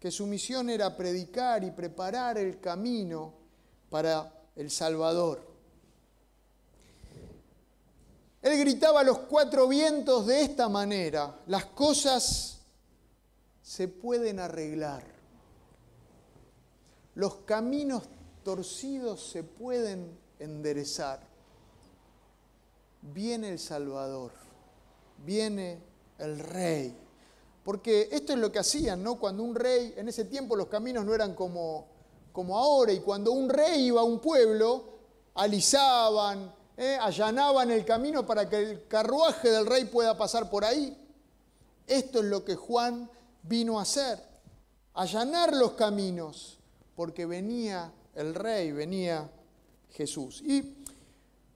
que 0.00 0.10
su 0.10 0.26
misión 0.26 0.70
era 0.70 0.96
predicar 0.96 1.64
y 1.64 1.72
preparar 1.72 2.38
el 2.38 2.60
camino 2.60 3.34
para 3.90 4.32
el 4.54 4.70
Salvador. 4.70 5.55
Él 8.46 8.60
gritaba 8.60 9.00
a 9.00 9.02
los 9.02 9.18
cuatro 9.18 9.66
vientos 9.66 10.24
de 10.24 10.42
esta 10.42 10.68
manera, 10.68 11.40
las 11.48 11.64
cosas 11.64 12.60
se 13.60 13.88
pueden 13.88 14.38
arreglar, 14.38 15.02
los 17.16 17.38
caminos 17.38 18.04
torcidos 18.44 19.30
se 19.30 19.42
pueden 19.42 20.16
enderezar. 20.38 21.18
Viene 23.02 23.48
el 23.48 23.58
Salvador, 23.58 24.30
viene 25.24 25.80
el 26.18 26.38
Rey. 26.38 26.96
Porque 27.64 28.08
esto 28.12 28.32
es 28.32 28.38
lo 28.38 28.52
que 28.52 28.60
hacían, 28.60 29.02
¿no? 29.02 29.18
Cuando 29.18 29.42
un 29.42 29.56
rey, 29.56 29.92
en 29.96 30.08
ese 30.08 30.24
tiempo 30.24 30.54
los 30.54 30.68
caminos 30.68 31.04
no 31.04 31.12
eran 31.12 31.34
como, 31.34 31.88
como 32.30 32.56
ahora, 32.56 32.92
y 32.92 33.00
cuando 33.00 33.32
un 33.32 33.48
rey 33.48 33.86
iba 33.86 34.02
a 34.02 34.04
un 34.04 34.20
pueblo, 34.20 34.84
alisaban, 35.34 36.54
¿eh? 36.76 36.98
allanaban 37.00 37.70
el 37.70 37.84
camino 37.84 38.26
para 38.26 38.48
que 38.48 38.56
el 38.56 38.86
carruaje 38.86 39.50
del 39.50 39.66
rey 39.66 39.84
pueda 39.86 40.16
pasar 40.16 40.50
por 40.50 40.64
ahí. 40.64 40.96
Esto 41.86 42.20
es 42.20 42.24
lo 42.26 42.44
que 42.44 42.56
Juan 42.56 43.08
vino 43.42 43.78
a 43.78 43.82
hacer, 43.82 44.18
allanar 44.94 45.54
los 45.54 45.72
caminos, 45.72 46.58
porque 46.94 47.26
venía 47.26 47.92
el 48.14 48.34
rey, 48.34 48.72
venía 48.72 49.30
Jesús. 49.90 50.42
Y 50.42 50.84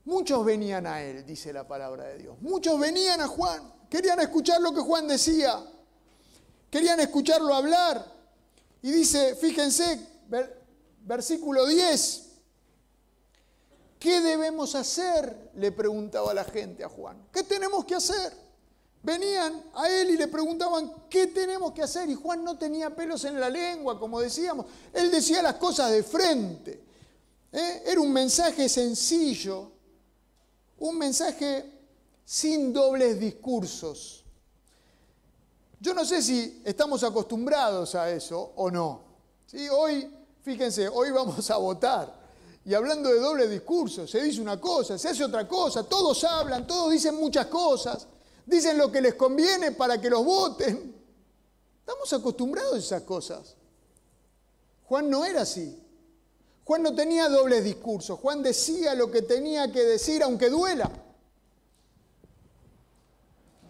muchos 0.04 0.44
venían 0.44 0.86
a 0.86 1.02
él, 1.02 1.26
dice 1.26 1.52
la 1.52 1.66
palabra 1.66 2.04
de 2.04 2.18
Dios. 2.18 2.36
Muchos 2.40 2.78
venían 2.78 3.20
a 3.20 3.26
Juan, 3.26 3.72
querían 3.88 4.20
escuchar 4.20 4.60
lo 4.60 4.72
que 4.72 4.80
Juan 4.80 5.08
decía, 5.08 5.64
querían 6.70 7.00
escucharlo 7.00 7.52
hablar. 7.54 8.20
Y 8.82 8.92
dice, 8.92 9.34
fíjense, 9.34 10.06
versículo 11.00 11.66
10, 11.66 12.29
¿Qué 14.00 14.22
debemos 14.22 14.74
hacer? 14.74 15.50
Le 15.56 15.72
preguntaba 15.72 16.32
la 16.32 16.44
gente 16.44 16.82
a 16.82 16.88
Juan. 16.88 17.28
¿Qué 17.30 17.42
tenemos 17.42 17.84
que 17.84 17.94
hacer? 17.94 18.32
Venían 19.02 19.62
a 19.74 19.90
él 19.90 20.08
y 20.10 20.16
le 20.16 20.26
preguntaban, 20.26 20.90
¿qué 21.10 21.26
tenemos 21.26 21.72
que 21.72 21.82
hacer? 21.82 22.08
Y 22.08 22.14
Juan 22.14 22.42
no 22.42 22.56
tenía 22.56 22.96
pelos 22.96 23.26
en 23.26 23.38
la 23.38 23.50
lengua, 23.50 24.00
como 24.00 24.18
decíamos. 24.18 24.64
Él 24.94 25.10
decía 25.10 25.42
las 25.42 25.56
cosas 25.56 25.90
de 25.90 26.02
frente. 26.02 26.82
¿eh? 27.52 27.82
Era 27.84 28.00
un 28.00 28.10
mensaje 28.10 28.70
sencillo, 28.70 29.70
un 30.78 30.96
mensaje 30.96 31.70
sin 32.24 32.72
dobles 32.72 33.20
discursos. 33.20 34.24
Yo 35.78 35.92
no 35.92 36.06
sé 36.06 36.22
si 36.22 36.62
estamos 36.64 37.04
acostumbrados 37.04 37.94
a 37.94 38.10
eso 38.10 38.54
o 38.56 38.70
no. 38.70 39.02
Hoy, 39.72 40.10
fíjense, 40.42 40.88
hoy 40.88 41.10
vamos 41.10 41.50
a 41.50 41.58
votar. 41.58 42.19
Y 42.64 42.74
hablando 42.74 43.08
de 43.08 43.20
doble 43.20 43.48
discurso, 43.48 44.06
se 44.06 44.20
dice 44.22 44.40
una 44.40 44.60
cosa, 44.60 44.98
se 44.98 45.08
hace 45.08 45.24
otra 45.24 45.48
cosa, 45.48 45.84
todos 45.84 46.22
hablan, 46.24 46.66
todos 46.66 46.92
dicen 46.92 47.16
muchas 47.16 47.46
cosas, 47.46 48.06
dicen 48.44 48.76
lo 48.76 48.92
que 48.92 49.00
les 49.00 49.14
conviene 49.14 49.72
para 49.72 50.00
que 50.00 50.10
los 50.10 50.24
voten. 50.24 50.94
Estamos 51.80 52.12
acostumbrados 52.12 52.74
a 52.74 52.78
esas 52.78 53.02
cosas. 53.02 53.56
Juan 54.84 55.08
no 55.08 55.24
era 55.24 55.42
así. 55.42 55.82
Juan 56.64 56.82
no 56.82 56.94
tenía 56.94 57.28
doble 57.28 57.62
discurso. 57.62 58.16
Juan 58.16 58.42
decía 58.42 58.94
lo 58.94 59.10
que 59.10 59.22
tenía 59.22 59.72
que 59.72 59.82
decir 59.82 60.22
aunque 60.22 60.50
duela. 60.50 60.90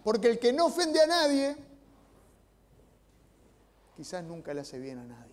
Porque 0.03 0.27
el 0.27 0.39
que 0.39 0.51
no 0.51 0.67
ofende 0.67 1.01
a 1.01 1.07
nadie, 1.07 1.55
quizás 3.95 4.23
nunca 4.23 4.53
le 4.53 4.61
hace 4.61 4.79
bien 4.79 4.99
a 4.99 5.05
nadie. 5.05 5.30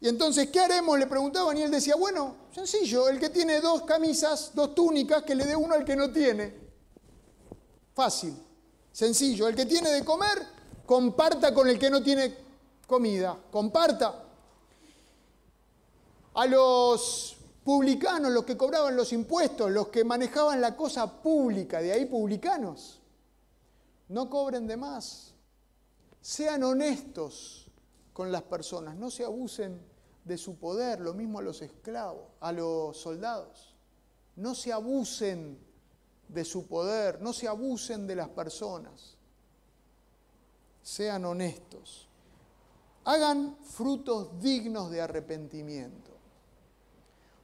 Y 0.00 0.08
entonces, 0.08 0.48
¿qué 0.48 0.60
haremos? 0.60 0.98
Le 0.98 1.06
preguntaban 1.06 1.58
y 1.58 1.62
él 1.62 1.70
decía, 1.70 1.94
bueno, 1.94 2.36
sencillo, 2.52 3.08
el 3.10 3.20
que 3.20 3.28
tiene 3.28 3.60
dos 3.60 3.82
camisas, 3.82 4.52
dos 4.54 4.74
túnicas, 4.74 5.22
que 5.24 5.34
le 5.34 5.44
dé 5.44 5.54
uno 5.54 5.74
al 5.74 5.84
que 5.84 5.94
no 5.94 6.10
tiene. 6.10 6.54
Fácil, 7.92 8.34
sencillo. 8.90 9.46
El 9.46 9.54
que 9.54 9.66
tiene 9.66 9.90
de 9.90 10.02
comer, 10.02 10.38
comparta 10.86 11.52
con 11.52 11.68
el 11.68 11.78
que 11.78 11.90
no 11.90 12.02
tiene 12.02 12.34
comida, 12.86 13.38
comparta. 13.50 14.24
A 16.32 16.46
los 16.46 17.36
publicanos, 17.62 18.32
los 18.32 18.46
que 18.46 18.56
cobraban 18.56 18.96
los 18.96 19.12
impuestos, 19.12 19.70
los 19.70 19.88
que 19.88 20.02
manejaban 20.02 20.62
la 20.62 20.76
cosa 20.76 21.20
pública, 21.20 21.82
de 21.82 21.92
ahí 21.92 22.06
publicanos, 22.06 23.00
no 24.08 24.30
cobren 24.30 24.66
de 24.66 24.78
más. 24.78 25.34
Sean 26.22 26.62
honestos 26.62 27.66
con 28.14 28.32
las 28.32 28.42
personas, 28.42 28.96
no 28.96 29.10
se 29.10 29.24
abusen 29.24 29.89
de 30.24 30.38
su 30.38 30.56
poder, 30.56 31.00
lo 31.00 31.14
mismo 31.14 31.38
a 31.38 31.42
los 31.42 31.62
esclavos, 31.62 32.24
a 32.40 32.52
los 32.52 32.96
soldados. 32.96 33.74
No 34.36 34.54
se 34.54 34.72
abusen 34.72 35.58
de 36.28 36.44
su 36.44 36.66
poder, 36.66 37.20
no 37.20 37.32
se 37.32 37.48
abusen 37.48 38.06
de 38.06 38.16
las 38.16 38.28
personas, 38.28 39.16
sean 40.82 41.24
honestos, 41.24 42.08
hagan 43.04 43.56
frutos 43.62 44.40
dignos 44.40 44.90
de 44.90 45.00
arrepentimiento. 45.00 46.10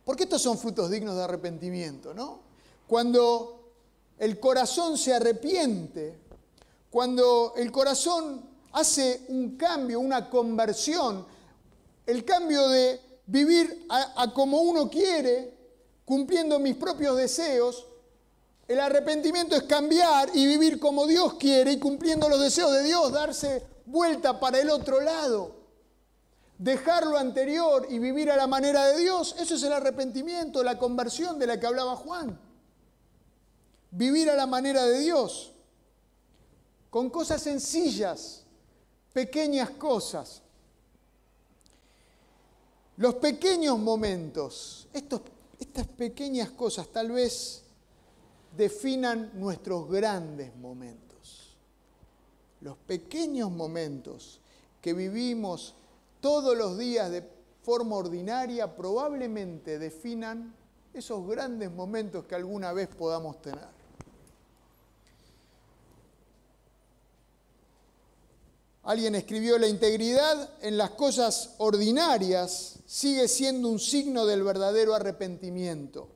Porque 0.04 0.22
estos 0.24 0.40
son 0.40 0.56
frutos 0.56 0.88
dignos 0.88 1.16
de 1.16 1.24
arrepentimiento, 1.24 2.14
¿no? 2.14 2.40
Cuando 2.86 3.72
el 4.18 4.38
corazón 4.38 4.96
se 4.96 5.12
arrepiente, 5.12 6.20
cuando 6.90 7.54
el 7.56 7.72
corazón 7.72 8.48
hace 8.72 9.24
un 9.28 9.56
cambio, 9.56 9.98
una 9.98 10.30
conversión, 10.30 11.26
el 12.06 12.24
cambio 12.24 12.68
de 12.68 13.00
vivir 13.26 13.86
a, 13.88 14.32
como 14.32 14.60
uno 14.60 14.88
quiere, 14.88 15.54
cumpliendo 16.04 16.58
mis 16.58 16.76
propios 16.76 17.16
deseos, 17.16 17.86
el 18.68 18.80
arrepentimiento 18.80 19.54
es 19.54 19.64
cambiar 19.64 20.30
y 20.34 20.46
vivir 20.46 20.80
como 20.80 21.06
Dios 21.06 21.34
quiere 21.34 21.72
y 21.72 21.78
cumpliendo 21.78 22.28
los 22.28 22.40
deseos 22.40 22.72
de 22.72 22.84
Dios, 22.84 23.12
darse 23.12 23.64
vuelta 23.84 24.40
para 24.40 24.60
el 24.60 24.70
otro 24.70 25.00
lado 25.00 25.56
dejar 26.58 27.06
lo 27.06 27.18
anterior 27.18 27.86
y 27.90 27.98
vivir 27.98 28.30
a 28.30 28.36
la 28.36 28.46
manera 28.46 28.86
de 28.86 28.98
Dios, 28.98 29.34
eso 29.38 29.54
es 29.54 29.62
el 29.62 29.72
arrepentimiento, 29.72 30.62
la 30.62 30.78
conversión 30.78 31.38
de 31.38 31.46
la 31.46 31.60
que 31.60 31.66
hablaba 31.66 31.96
Juan. 31.96 32.38
Vivir 33.90 34.30
a 34.30 34.36
la 34.36 34.46
manera 34.46 34.84
de 34.84 35.00
Dios, 35.00 35.52
con 36.90 37.10
cosas 37.10 37.42
sencillas, 37.42 38.44
pequeñas 39.12 39.70
cosas. 39.70 40.42
Los 42.96 43.16
pequeños 43.16 43.78
momentos, 43.78 44.88
estas 44.92 45.86
pequeñas 45.96 46.50
cosas 46.50 46.88
tal 46.88 47.12
vez 47.12 47.62
definan 48.56 49.32
nuestros 49.34 49.88
grandes 49.90 50.56
momentos. 50.56 51.56
Los 52.62 52.78
pequeños 52.78 53.50
momentos 53.50 54.40
que 54.80 54.94
vivimos 54.94 55.74
todos 56.20 56.56
los 56.56 56.78
días 56.78 57.10
de 57.10 57.22
forma 57.62 57.96
ordinaria 57.96 58.74
probablemente 58.74 59.78
definan 59.78 60.54
esos 60.94 61.26
grandes 61.28 61.70
momentos 61.70 62.24
que 62.24 62.34
alguna 62.34 62.72
vez 62.72 62.88
podamos 62.88 63.42
tener. 63.42 63.75
Alguien 68.86 69.16
escribió, 69.16 69.58
la 69.58 69.66
integridad 69.66 70.48
en 70.62 70.78
las 70.78 70.90
cosas 70.90 71.54
ordinarias 71.58 72.78
sigue 72.86 73.26
siendo 73.26 73.68
un 73.68 73.80
signo 73.80 74.24
del 74.24 74.44
verdadero 74.44 74.94
arrepentimiento. 74.94 76.06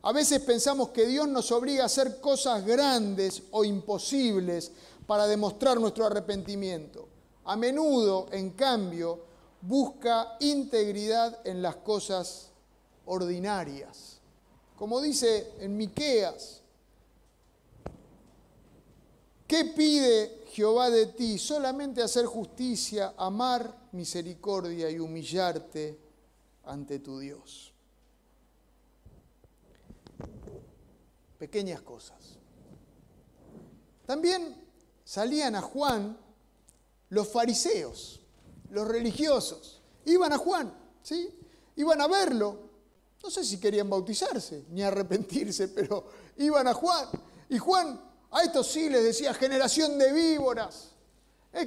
A 0.00 0.12
veces 0.12 0.40
pensamos 0.40 0.88
que 0.90 1.06
Dios 1.06 1.28
nos 1.28 1.52
obliga 1.52 1.82
a 1.82 1.86
hacer 1.86 2.18
cosas 2.22 2.64
grandes 2.64 3.42
o 3.50 3.64
imposibles 3.64 4.72
para 5.06 5.26
demostrar 5.26 5.78
nuestro 5.78 6.06
arrepentimiento. 6.06 7.06
A 7.44 7.54
menudo, 7.54 8.28
en 8.32 8.52
cambio, 8.52 9.20
busca 9.60 10.38
integridad 10.40 11.46
en 11.46 11.60
las 11.60 11.76
cosas 11.76 12.48
ordinarias. 13.04 14.20
Como 14.74 15.02
dice 15.02 15.52
en 15.60 15.76
Miqueas, 15.76 16.62
¿qué 19.46 19.66
pide 19.66 20.45
Jehová 20.46 20.90
de 20.90 21.06
ti? 21.06 21.38
Solamente 21.38 22.02
hacer 22.02 22.26
justicia, 22.26 23.14
amar 23.16 23.88
misericordia 23.92 24.90
y 24.90 24.98
humillarte 24.98 25.98
ante 26.64 26.98
tu 26.98 27.18
Dios. 27.18 27.72
Pequeñas 31.38 31.82
cosas. 31.82 32.38
También 34.06 34.56
salían 35.04 35.54
a 35.54 35.62
Juan 35.62 36.16
los 37.10 37.28
fariseos 37.28 38.20
los 38.70 38.86
religiosos. 38.86 39.80
Iban 40.04 40.32
a 40.32 40.38
Juan, 40.38 40.72
¿sí? 41.02 41.34
Iban 41.76 42.00
a 42.00 42.06
verlo. 42.06 42.66
No 43.22 43.30
sé 43.30 43.44
si 43.44 43.58
querían 43.58 43.88
bautizarse 43.88 44.66
ni 44.70 44.82
arrepentirse, 44.82 45.68
pero 45.74 46.06
iban 46.36 46.68
a 46.68 46.74
Juan. 46.74 47.08
Y 47.48 47.58
Juan 47.58 48.00
a 48.36 48.42
estos 48.42 48.66
sí 48.66 48.90
les 48.90 49.02
decía, 49.02 49.32
generación 49.32 49.98
de 49.98 50.12
víboras. 50.12 50.88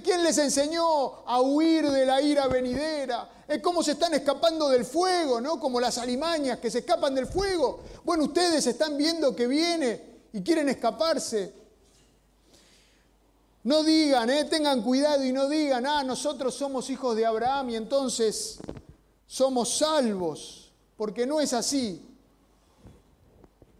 ¿Quién 0.03 0.23
les 0.23 0.37
enseñó 0.37 1.25
a 1.25 1.41
huir 1.41 1.89
de 1.89 2.05
la 2.05 2.21
ira 2.21 2.47
venidera? 2.47 3.27
Cómo 3.63 3.81
se 3.81 3.93
están 3.93 4.13
escapando 4.13 4.69
del 4.69 4.85
fuego, 4.85 5.41
¿no? 5.41 5.59
Como 5.59 5.79
las 5.79 5.97
alimañas 5.97 6.59
que 6.59 6.69
se 6.69 6.79
escapan 6.79 7.15
del 7.15 7.25
fuego. 7.25 7.79
Bueno, 8.03 8.25
ustedes 8.25 8.67
están 8.67 8.95
viendo 8.97 9.35
que 9.35 9.47
viene 9.47 10.19
y 10.31 10.43
quieren 10.43 10.69
escaparse. 10.69 11.51
No 13.63 13.83
digan, 13.83 14.29
eh, 14.29 14.45
tengan 14.45 14.83
cuidado 14.83 15.25
y 15.25 15.31
no 15.31 15.49
digan, 15.49 15.87
ah, 15.87 16.03
nosotros 16.03 16.53
somos 16.53 16.87
hijos 16.91 17.15
de 17.15 17.25
Abraham 17.25 17.71
y 17.71 17.75
entonces 17.77 18.59
somos 19.25 19.75
salvos, 19.75 20.71
porque 20.95 21.25
no 21.25 21.41
es 21.41 21.51
así. 21.51 22.08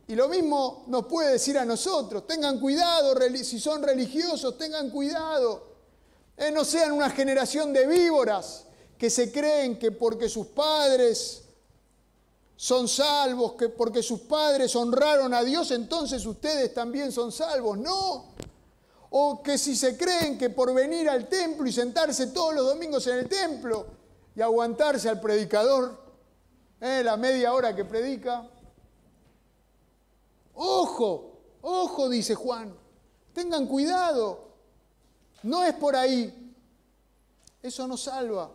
Y 0.10 0.15
lo 0.15 0.28
mismo 0.28 0.86
nos 0.88 1.06
puede 1.06 1.34
decir 1.34 1.56
a 1.60 1.63
nosotros, 1.63 2.26
tengan 2.26 2.60
cuidado, 2.60 3.15
si 3.43 3.60
son 3.60 3.84
religiosos, 3.84 4.58
tengan 4.58 4.89
cuidado. 4.89 5.67
Eh, 6.36 6.50
no 6.50 6.65
sean 6.65 6.93
una 6.93 7.12
generación 7.12 7.72
de 7.72 7.86
víboras 7.86 8.65
que 8.98 9.12
se 9.12 9.32
creen 9.32 9.78
que 9.78 9.91
porque 9.91 10.28
sus 10.28 10.48
padres 10.48 11.43
son 12.56 12.88
salvos, 12.88 13.54
que 13.54 13.69
porque 13.69 14.02
sus 14.02 14.22
padres 14.22 14.76
honraron 14.76 15.32
a 15.32 15.43
Dios, 15.43 15.69
entonces 15.69 16.26
ustedes 16.26 16.74
también 16.74 17.12
son 17.12 17.32
salvos. 17.32 17.78
No, 17.78 18.34
o 19.12 19.43
que 19.43 19.60
si 19.60 19.76
se 19.76 19.95
creen 19.95 20.39
que 20.39 20.50
por 20.50 20.74
venir 20.74 21.08
al 21.08 21.30
templo 21.30 21.67
y 21.67 21.72
sentarse 21.72 22.28
todos 22.28 22.56
los 22.56 22.65
domingos 22.65 23.06
en 23.06 23.19
el 23.19 23.30
templo 23.30 23.86
y 24.36 24.41
aguantarse 24.41 25.08
al 25.08 25.22
predicador, 25.22 26.02
eh, 26.82 27.04
la 27.04 27.15
media 27.15 27.54
hora 27.54 27.76
que 27.76 27.86
predica, 27.86 28.50
ojo, 30.62 31.39
ojo, 31.62 32.10
dice 32.10 32.36
Juan, 32.36 32.76
tengan 33.34 33.65
cuidado, 33.65 34.50
no 35.43 35.63
es 35.63 35.74
por 35.74 35.95
ahí, 35.95 36.54
eso 37.63 37.88
no 37.88 37.95
salva. 37.95 38.52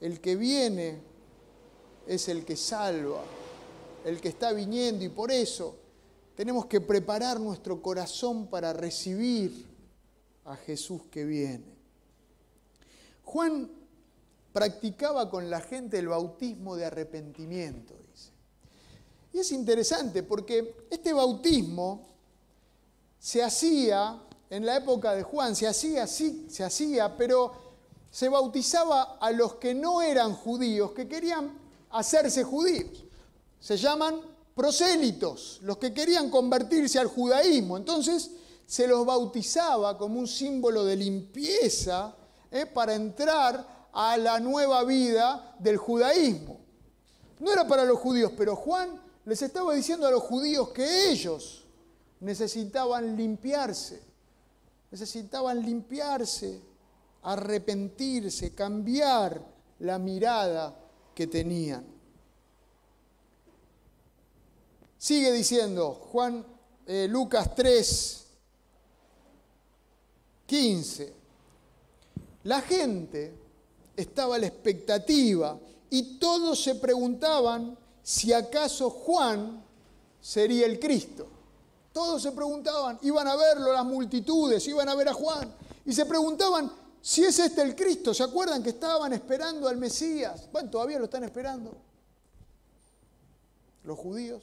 El 0.00 0.20
que 0.20 0.34
viene 0.34 1.00
es 2.08 2.28
el 2.28 2.44
que 2.44 2.56
salva, 2.56 3.22
el 4.04 4.20
que 4.20 4.30
está 4.30 4.52
viniendo 4.52 5.04
y 5.04 5.08
por 5.08 5.30
eso 5.30 5.76
tenemos 6.34 6.66
que 6.66 6.80
preparar 6.80 7.38
nuestro 7.38 7.80
corazón 7.80 8.48
para 8.48 8.72
recibir 8.72 9.68
a 10.44 10.56
Jesús 10.56 11.02
que 11.08 11.24
viene. 11.24 11.76
Juan 13.22 13.70
practicaba 14.52 15.30
con 15.30 15.48
la 15.50 15.60
gente 15.60 16.00
el 16.00 16.08
bautismo 16.08 16.74
de 16.74 16.86
arrepentimiento. 16.86 18.01
Y 19.32 19.38
es 19.38 19.52
interesante 19.52 20.22
porque 20.22 20.86
este 20.90 21.12
bautismo 21.12 22.06
se 23.18 23.42
hacía 23.42 24.20
en 24.50 24.66
la 24.66 24.76
época 24.76 25.14
de 25.14 25.22
Juan, 25.22 25.56
se 25.56 25.66
hacía, 25.66 26.06
sí, 26.06 26.46
se 26.50 26.62
hacía, 26.62 27.16
pero 27.16 27.52
se 28.10 28.28
bautizaba 28.28 29.16
a 29.18 29.30
los 29.30 29.54
que 29.54 29.74
no 29.74 30.02
eran 30.02 30.34
judíos, 30.34 30.92
que 30.92 31.08
querían 31.08 31.58
hacerse 31.90 32.44
judíos. 32.44 33.04
Se 33.58 33.78
llaman 33.78 34.20
prosélitos, 34.54 35.60
los 35.62 35.78
que 35.78 35.94
querían 35.94 36.28
convertirse 36.28 36.98
al 36.98 37.06
judaísmo. 37.06 37.78
Entonces 37.78 38.32
se 38.66 38.86
los 38.86 39.06
bautizaba 39.06 39.96
como 39.96 40.18
un 40.18 40.28
símbolo 40.28 40.84
de 40.84 40.96
limpieza 40.96 42.14
¿eh? 42.50 42.66
para 42.66 42.94
entrar 42.94 43.88
a 43.92 44.16
la 44.18 44.40
nueva 44.40 44.84
vida 44.84 45.56
del 45.58 45.78
judaísmo. 45.78 46.60
No 47.40 47.52
era 47.52 47.66
para 47.66 47.84
los 47.84 47.98
judíos, 47.98 48.32
pero 48.36 48.54
Juan 48.54 49.01
les 49.24 49.40
estaba 49.42 49.74
diciendo 49.74 50.06
a 50.06 50.10
los 50.10 50.22
judíos 50.22 50.70
que 50.70 51.10
ellos 51.10 51.64
necesitaban 52.20 53.16
limpiarse, 53.16 54.02
necesitaban 54.90 55.64
limpiarse, 55.64 56.60
arrepentirse, 57.22 58.54
cambiar 58.54 59.40
la 59.80 59.98
mirada 59.98 60.76
que 61.14 61.26
tenían. 61.26 61.86
Sigue 64.98 65.32
diciendo 65.32 65.94
Juan 65.94 66.44
eh, 66.86 67.06
Lucas 67.08 67.54
3, 67.54 68.26
15. 70.46 71.14
La 72.44 72.60
gente 72.60 73.34
estaba 73.96 74.36
a 74.36 74.38
la 74.38 74.46
expectativa 74.46 75.58
y 75.90 76.18
todos 76.18 76.62
se 76.62 76.76
preguntaban 76.76 77.76
si 78.02 78.32
acaso 78.32 78.90
Juan 78.90 79.64
sería 80.20 80.66
el 80.66 80.78
Cristo. 80.78 81.28
Todos 81.92 82.22
se 82.22 82.32
preguntaban, 82.32 82.98
iban 83.02 83.28
a 83.28 83.36
verlo 83.36 83.72
las 83.72 83.84
multitudes, 83.84 84.66
iban 84.66 84.88
a 84.88 84.94
ver 84.94 85.08
a 85.08 85.14
Juan 85.14 85.52
y 85.84 85.92
se 85.92 86.06
preguntaban 86.06 86.72
si 87.00 87.24
es 87.24 87.38
este 87.38 87.62
el 87.62 87.76
Cristo. 87.76 88.14
¿Se 88.14 88.22
acuerdan 88.22 88.62
que 88.62 88.70
estaban 88.70 89.12
esperando 89.12 89.68
al 89.68 89.76
Mesías? 89.76 90.48
Bueno, 90.52 90.70
todavía 90.70 90.98
lo 90.98 91.04
están 91.04 91.24
esperando. 91.24 91.76
Los 93.84 93.98
judíos. 93.98 94.42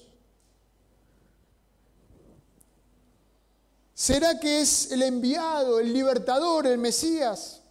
¿Será 3.94 4.40
que 4.40 4.62
es 4.62 4.92
el 4.92 5.02
enviado, 5.02 5.80
el 5.80 5.92
libertador, 5.92 6.68
el 6.68 6.78
Mesías? 6.78 7.62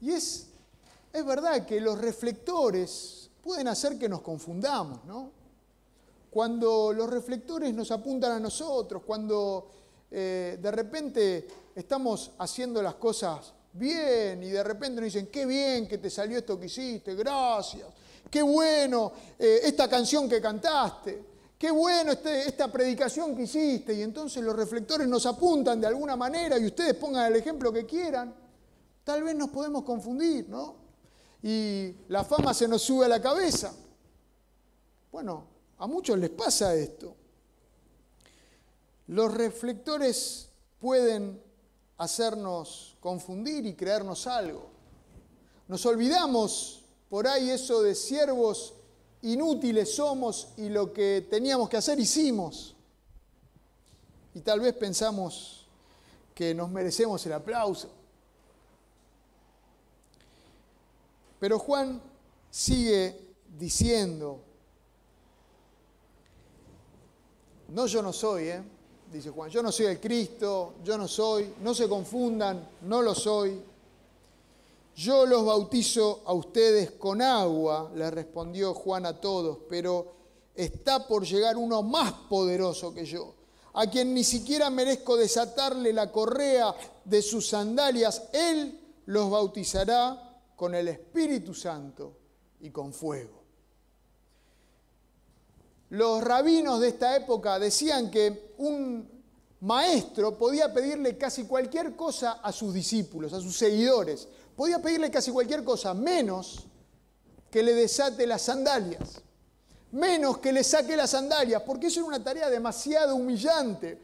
Y 0.00 0.12
es, 0.12 0.48
es 1.12 1.24
verdad 1.24 1.64
que 1.66 1.80
los 1.80 1.98
reflectores 1.98 3.15
pueden 3.46 3.68
hacer 3.68 3.96
que 3.96 4.08
nos 4.08 4.22
confundamos, 4.22 5.04
¿no? 5.04 5.30
Cuando 6.28 6.92
los 6.92 7.08
reflectores 7.08 7.72
nos 7.72 7.92
apuntan 7.92 8.32
a 8.32 8.40
nosotros, 8.40 9.04
cuando 9.06 9.70
eh, 10.10 10.58
de 10.60 10.70
repente 10.72 11.48
estamos 11.74 12.32
haciendo 12.38 12.82
las 12.82 12.96
cosas 12.96 13.54
bien 13.72 14.42
y 14.42 14.50
de 14.50 14.64
repente 14.64 15.00
nos 15.00 15.12
dicen, 15.12 15.28
qué 15.28 15.46
bien 15.46 15.86
que 15.86 15.98
te 15.98 16.10
salió 16.10 16.38
esto 16.38 16.58
que 16.58 16.66
hiciste, 16.66 17.14
gracias, 17.14 17.86
qué 18.28 18.42
bueno 18.42 19.12
eh, 19.38 19.60
esta 19.62 19.88
canción 19.88 20.28
que 20.28 20.40
cantaste, 20.40 21.24
qué 21.56 21.70
bueno 21.70 22.12
este, 22.12 22.48
esta 22.48 22.70
predicación 22.70 23.36
que 23.36 23.44
hiciste 23.44 23.94
y 23.94 24.02
entonces 24.02 24.42
los 24.42 24.56
reflectores 24.56 25.06
nos 25.06 25.24
apuntan 25.24 25.80
de 25.80 25.86
alguna 25.86 26.16
manera 26.16 26.58
y 26.58 26.66
ustedes 26.66 26.94
pongan 26.94 27.32
el 27.32 27.36
ejemplo 27.38 27.72
que 27.72 27.86
quieran, 27.86 28.34
tal 29.04 29.22
vez 29.22 29.36
nos 29.36 29.50
podemos 29.50 29.84
confundir, 29.84 30.48
¿no? 30.48 30.85
Y 31.42 31.94
la 32.08 32.24
fama 32.24 32.54
se 32.54 32.66
nos 32.66 32.82
sube 32.82 33.04
a 33.06 33.08
la 33.08 33.20
cabeza. 33.20 33.74
Bueno, 35.12 35.44
a 35.78 35.86
muchos 35.86 36.18
les 36.18 36.30
pasa 36.30 36.74
esto. 36.74 37.14
Los 39.08 39.32
reflectores 39.32 40.48
pueden 40.80 41.40
hacernos 41.98 42.96
confundir 43.00 43.66
y 43.66 43.74
creernos 43.74 44.26
algo. 44.26 44.70
Nos 45.68 45.84
olvidamos 45.86 46.82
por 47.08 47.26
ahí 47.26 47.50
eso 47.50 47.82
de 47.82 47.94
siervos 47.94 48.74
inútiles 49.22 49.94
somos 49.94 50.48
y 50.56 50.68
lo 50.68 50.92
que 50.92 51.26
teníamos 51.28 51.68
que 51.68 51.76
hacer 51.76 51.98
hicimos. 51.98 52.74
Y 54.34 54.40
tal 54.40 54.60
vez 54.60 54.74
pensamos 54.74 55.66
que 56.34 56.54
nos 56.54 56.70
merecemos 56.70 57.24
el 57.26 57.32
aplauso. 57.32 57.88
Pero 61.38 61.58
Juan 61.58 62.00
sigue 62.50 63.18
diciendo, 63.58 64.40
no 67.68 67.86
yo 67.86 68.02
no 68.02 68.12
soy, 68.12 68.48
¿eh? 68.48 68.62
dice 69.12 69.30
Juan, 69.30 69.50
yo 69.50 69.62
no 69.62 69.70
soy 69.72 69.86
el 69.86 70.00
Cristo, 70.00 70.74
yo 70.84 70.98
no 70.98 71.08
soy, 71.08 71.54
no 71.62 71.74
se 71.74 71.88
confundan, 71.88 72.68
no 72.82 73.02
lo 73.02 73.14
soy. 73.14 73.60
Yo 74.96 75.26
los 75.26 75.44
bautizo 75.44 76.22
a 76.24 76.32
ustedes 76.32 76.92
con 76.92 77.20
agua, 77.20 77.90
le 77.94 78.10
respondió 78.10 78.72
Juan 78.72 79.04
a 79.04 79.20
todos, 79.20 79.58
pero 79.68 80.14
está 80.54 81.06
por 81.06 81.24
llegar 81.26 81.56
uno 81.56 81.82
más 81.82 82.12
poderoso 82.30 82.94
que 82.94 83.04
yo, 83.04 83.34
a 83.74 83.86
quien 83.88 84.14
ni 84.14 84.24
siquiera 84.24 84.70
merezco 84.70 85.16
desatarle 85.16 85.92
la 85.92 86.10
correa 86.10 86.74
de 87.04 87.20
sus 87.20 87.48
sandalias. 87.48 88.22
Él 88.32 88.80
los 89.04 89.30
bautizará 89.30 90.25
con 90.56 90.74
el 90.74 90.88
Espíritu 90.88 91.54
Santo 91.54 92.16
y 92.60 92.70
con 92.70 92.92
fuego. 92.92 93.44
Los 95.90 96.24
rabinos 96.24 96.80
de 96.80 96.88
esta 96.88 97.14
época 97.14 97.58
decían 97.58 98.10
que 98.10 98.54
un 98.58 99.08
maestro 99.60 100.36
podía 100.36 100.72
pedirle 100.72 101.16
casi 101.16 101.44
cualquier 101.44 101.94
cosa 101.94 102.32
a 102.32 102.50
sus 102.50 102.74
discípulos, 102.74 103.32
a 103.32 103.40
sus 103.40 103.56
seguidores. 103.56 104.26
Podía 104.56 104.82
pedirle 104.82 105.10
casi 105.10 105.30
cualquier 105.30 105.62
cosa, 105.62 105.94
menos 105.94 106.66
que 107.50 107.62
le 107.62 107.74
desate 107.74 108.26
las 108.26 108.42
sandalias, 108.42 109.20
menos 109.92 110.38
que 110.38 110.52
le 110.52 110.64
saque 110.64 110.96
las 110.96 111.10
sandalias, 111.10 111.62
porque 111.62 111.86
eso 111.86 112.00
era 112.00 112.08
una 112.08 112.24
tarea 112.24 112.50
demasiado 112.50 113.14
humillante. 113.14 114.00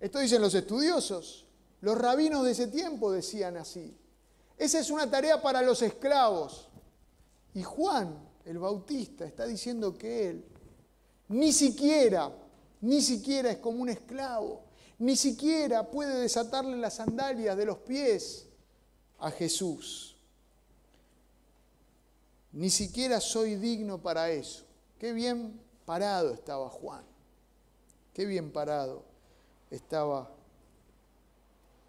Esto 0.00 0.18
dicen 0.18 0.42
los 0.42 0.54
estudiosos. 0.54 1.46
Los 1.82 1.96
rabinos 1.96 2.44
de 2.44 2.50
ese 2.50 2.66
tiempo 2.66 3.12
decían 3.12 3.56
así. 3.56 3.96
Esa 4.60 4.78
es 4.78 4.90
una 4.90 5.10
tarea 5.10 5.40
para 5.40 5.62
los 5.62 5.80
esclavos. 5.80 6.68
Y 7.54 7.62
Juan, 7.62 8.14
el 8.44 8.58
Bautista, 8.58 9.24
está 9.24 9.46
diciendo 9.46 9.96
que 9.96 10.28
él 10.28 10.44
ni 11.28 11.50
siquiera, 11.50 12.30
ni 12.82 13.00
siquiera 13.00 13.52
es 13.52 13.56
como 13.56 13.80
un 13.80 13.88
esclavo, 13.88 14.64
ni 14.98 15.16
siquiera 15.16 15.90
puede 15.90 16.14
desatarle 16.20 16.76
las 16.76 16.96
sandalias 16.96 17.56
de 17.56 17.64
los 17.64 17.78
pies 17.78 18.48
a 19.18 19.30
Jesús. 19.30 20.18
Ni 22.52 22.68
siquiera 22.68 23.18
soy 23.18 23.56
digno 23.56 24.02
para 24.02 24.30
eso. 24.30 24.66
Qué 24.98 25.14
bien 25.14 25.58
parado 25.86 26.34
estaba 26.34 26.68
Juan. 26.68 27.06
Qué 28.12 28.26
bien 28.26 28.52
parado 28.52 29.04
estaba 29.70 30.30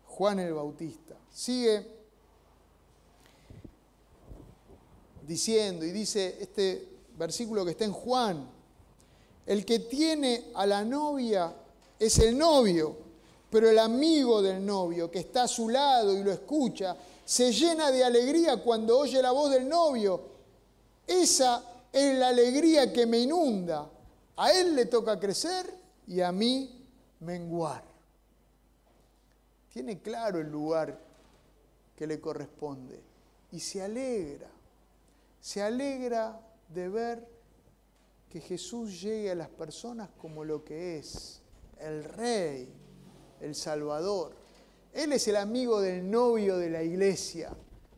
Juan 0.05 0.39
el 0.39 0.53
Bautista. 0.53 1.17
Sigue 1.33 2.00
diciendo 5.27 5.85
y 5.85 5.91
dice 5.91 6.37
este 6.39 6.87
versículo 7.17 7.63
que 7.65 7.71
está 7.71 7.85
en 7.85 7.93
Juan 7.93 8.61
el 9.45 9.65
que 9.65 9.79
tiene 9.79 10.51
a 10.55 10.65
la 10.65 10.83
novia 10.83 11.53
es 11.99 12.19
el 12.19 12.37
novio, 12.37 12.95
pero 13.49 13.69
el 13.69 13.79
amigo 13.79 14.41
del 14.41 14.65
novio 14.65 15.09
que 15.09 15.19
está 15.19 15.43
a 15.43 15.47
su 15.47 15.69
lado 15.69 16.17
y 16.17 16.23
lo 16.23 16.31
escucha, 16.31 16.95
se 17.25 17.51
llena 17.51 17.91
de 17.91 18.03
alegría 18.03 18.57
cuando 18.57 18.99
oye 18.99 19.21
la 19.21 19.31
voz 19.31 19.51
del 19.51 19.67
novio. 19.67 20.21
Esa 21.05 21.63
es 21.91 22.17
la 22.17 22.29
alegría 22.29 22.93
que 22.93 23.05
me 23.05 23.19
inunda. 23.19 23.89
A 24.37 24.51
él 24.53 24.75
le 24.75 24.85
toca 24.85 25.19
crecer 25.19 25.73
y 26.07 26.21
a 26.21 26.31
mí 26.31 26.87
menguar. 27.19 27.83
Tiene 29.73 29.99
claro 29.99 30.39
el 30.39 30.49
lugar 30.49 30.97
que 31.95 32.07
le 32.07 32.19
corresponde 32.19 32.99
y 33.51 33.59
se 33.59 33.81
alegra. 33.81 34.47
Se 35.41 35.61
alegra 35.61 36.39
de 36.69 36.87
ver 36.87 37.27
que 38.29 38.39
Jesús 38.39 39.01
llegue 39.01 39.31
a 39.31 39.35
las 39.35 39.49
personas 39.49 40.09
como 40.17 40.45
lo 40.45 40.63
que 40.63 40.99
es, 40.99 41.41
el 41.79 42.03
Rey, 42.03 42.71
el 43.41 43.55
Salvador. 43.55 44.35
Él 44.93 45.11
es 45.13 45.27
el 45.27 45.35
amigo 45.35 45.81
del 45.81 46.09
novio 46.09 46.57
de 46.57 46.69
la 46.69 46.83
iglesia, 46.83 47.53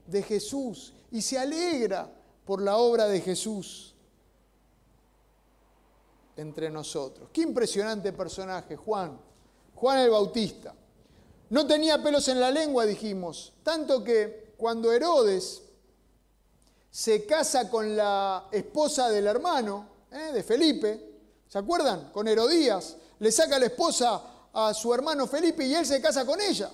de 0.07 0.23
Jesús, 0.23 0.93
y 1.11 1.21
se 1.21 1.37
alegra 1.37 2.09
por 2.45 2.61
la 2.61 2.77
obra 2.77 3.07
de 3.07 3.21
Jesús 3.21 3.93
entre 6.37 6.69
nosotros. 6.69 7.29
Qué 7.31 7.41
impresionante 7.41 8.13
personaje, 8.13 8.75
Juan, 8.75 9.19
Juan 9.75 9.99
el 9.99 10.09
Bautista. 10.09 10.73
No 11.49 11.67
tenía 11.67 12.01
pelos 12.01 12.27
en 12.29 12.39
la 12.39 12.49
lengua, 12.49 12.85
dijimos, 12.85 13.53
tanto 13.63 14.03
que 14.03 14.53
cuando 14.57 14.91
Herodes 14.91 15.62
se 16.93 17.25
casa 17.25 17.71
con 17.71 17.95
la 17.95 18.49
esposa 18.51 19.09
del 19.09 19.25
hermano, 19.25 19.87
¿eh? 20.11 20.31
de 20.31 20.43
Felipe, 20.43 21.21
¿se 21.47 21.57
acuerdan? 21.57 22.11
Con 22.11 22.27
Herodías, 22.27 22.97
le 23.17 23.31
saca 23.31 23.57
la 23.57 23.65
esposa 23.65 24.21
a 24.53 24.71
su 24.75 24.93
hermano 24.93 25.25
Felipe 25.25 25.65
y 25.65 25.73
él 25.73 25.87
se 25.87 25.99
casa 25.99 26.23
con 26.23 26.39
ella. 26.39 26.69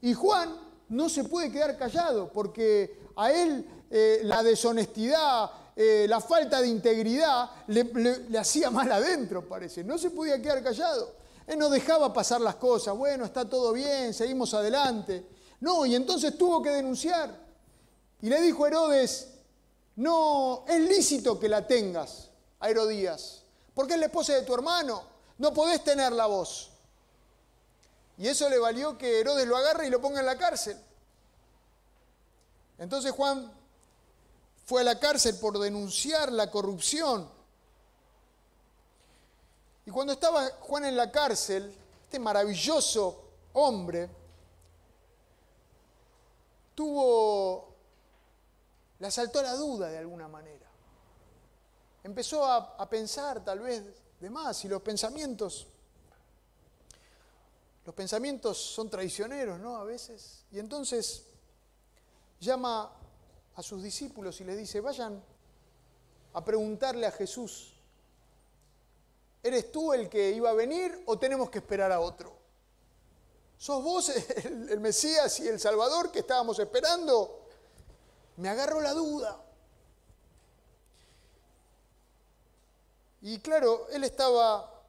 Y 0.00 0.14
Juan 0.14 0.56
no 0.88 1.10
se 1.10 1.24
puede 1.24 1.52
quedar 1.52 1.76
callado 1.76 2.32
porque 2.32 3.10
a 3.16 3.30
él 3.32 3.66
eh, 3.90 4.20
la 4.22 4.42
deshonestidad, 4.42 5.50
eh, 5.76 6.06
la 6.08 6.22
falta 6.22 6.62
de 6.62 6.68
integridad 6.68 7.50
le, 7.66 7.84
le, 8.30 8.38
hacía 8.38 8.70
mal 8.70 8.90
adentro, 8.90 9.46
parece. 9.46 9.84
No 9.84 9.98
se 9.98 10.08
podía 10.08 10.40
quedar 10.40 10.62
callado. 10.62 11.16
Él 11.46 11.58
no 11.58 11.68
dejaba 11.68 12.14
pasar 12.14 12.40
las 12.40 12.54
cosas. 12.54 12.96
Bueno, 12.96 13.26
está 13.26 13.46
todo 13.46 13.74
bien, 13.74 14.14
seguimos 14.14 14.54
adelante. 14.54 15.26
No, 15.60 15.84
y 15.84 15.94
entonces 15.94 16.38
tuvo 16.38 16.62
que 16.62 16.70
denunciar. 16.70 17.38
Y 18.22 18.30
le 18.30 18.40
dijo 18.40 18.66
Herodes, 18.66 19.30
no, 20.00 20.64
es 20.66 20.80
lícito 20.80 21.38
que 21.38 21.46
la 21.46 21.66
tengas 21.66 22.30
a 22.58 22.70
Herodías, 22.70 23.42
porque 23.74 23.92
es 23.92 24.00
la 24.00 24.06
esposa 24.06 24.32
de 24.32 24.42
tu 24.42 24.54
hermano, 24.54 25.02
no 25.36 25.52
podés 25.52 25.84
tenerla 25.84 26.24
vos. 26.24 26.70
Y 28.16 28.26
eso 28.26 28.48
le 28.48 28.58
valió 28.58 28.96
que 28.96 29.20
Herodes 29.20 29.46
lo 29.46 29.58
agarre 29.58 29.88
y 29.88 29.90
lo 29.90 30.00
ponga 30.00 30.20
en 30.20 30.26
la 30.26 30.38
cárcel. 30.38 30.78
Entonces 32.78 33.12
Juan 33.12 33.52
fue 34.64 34.80
a 34.80 34.84
la 34.84 34.98
cárcel 34.98 35.36
por 35.36 35.58
denunciar 35.58 36.32
la 36.32 36.50
corrupción. 36.50 37.28
Y 39.84 39.90
cuando 39.90 40.14
estaba 40.14 40.48
Juan 40.60 40.86
en 40.86 40.96
la 40.96 41.12
cárcel, 41.12 41.76
este 42.04 42.18
maravilloso 42.18 43.22
hombre 43.52 44.08
tuvo, 46.74 47.69
le 49.00 49.06
asaltó 49.06 49.42
la 49.42 49.54
duda 49.54 49.88
de 49.88 49.98
alguna 49.98 50.28
manera 50.28 50.70
empezó 52.02 52.44
a, 52.44 52.88
pensar 52.88 53.44
tal 53.44 53.60
vez 53.60 53.82
de 54.20 54.30
más 54.30 54.64
y 54.64 54.68
los 54.68 54.82
pensamientos, 54.82 55.66
los 57.84 57.94
pensamientos 57.94 58.58
son 58.58 58.88
traicioneros, 58.88 59.58
¿no? 59.58 59.76
A 59.76 59.84
veces. 59.84 60.44
Y 60.52 60.58
entonces 60.58 61.24
llama 62.40 62.92
a 63.54 63.62
sus 63.62 63.82
discípulos 63.82 64.40
y 64.40 64.44
les 64.44 64.56
dice, 64.56 64.80
vayan 64.80 65.22
a 66.32 66.44
preguntarle 66.44 67.06
a 67.06 67.12
Jesús 67.12 67.74
¿Eres 69.42 69.72
tú 69.72 69.94
el 69.94 70.10
que 70.10 70.32
iba 70.32 70.50
a 70.50 70.52
venir 70.52 71.02
o 71.06 71.18
tenemos 71.18 71.48
que 71.48 71.60
esperar 71.60 71.90
a 71.90 72.00
otro? 72.00 72.30
¿Sos 73.56 73.82
vos 73.82 74.10
el, 74.44 74.68
el 74.68 74.80
Mesías 74.80 75.40
y 75.40 75.48
el 75.48 75.58
Salvador 75.58 76.12
que 76.12 76.18
estábamos 76.18 76.58
esperando? 76.58 77.39
Me 78.40 78.48
agarró 78.48 78.80
la 78.80 78.94
duda. 78.94 79.38
Y 83.20 83.38
claro, 83.40 83.86
él 83.90 84.02
estaba 84.02 84.82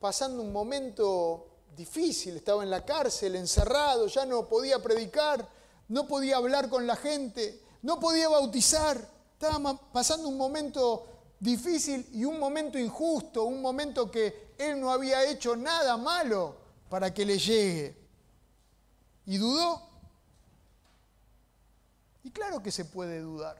pasando 0.00 0.42
un 0.42 0.50
momento 0.50 1.48
difícil, 1.76 2.36
estaba 2.36 2.62
en 2.62 2.70
la 2.70 2.82
cárcel, 2.86 3.36
encerrado, 3.36 4.06
ya 4.06 4.24
no 4.24 4.48
podía 4.48 4.82
predicar, 4.82 5.46
no 5.88 6.08
podía 6.08 6.38
hablar 6.38 6.70
con 6.70 6.86
la 6.86 6.96
gente, 6.96 7.62
no 7.82 8.00
podía 8.00 8.30
bautizar, 8.30 8.96
estaba 9.34 9.78
pasando 9.92 10.26
un 10.28 10.38
momento 10.38 11.06
difícil 11.38 12.08
y 12.10 12.24
un 12.24 12.40
momento 12.40 12.78
injusto, 12.78 13.44
un 13.44 13.60
momento 13.60 14.10
que 14.10 14.54
él 14.56 14.80
no 14.80 14.90
había 14.90 15.24
hecho 15.26 15.54
nada 15.56 15.98
malo 15.98 16.56
para 16.88 17.12
que 17.12 17.26
le 17.26 17.38
llegue. 17.38 17.98
¿Y 19.26 19.36
dudó? 19.36 19.93
Claro 22.34 22.62
que 22.62 22.72
se 22.72 22.84
puede 22.84 23.20
dudar. 23.20 23.56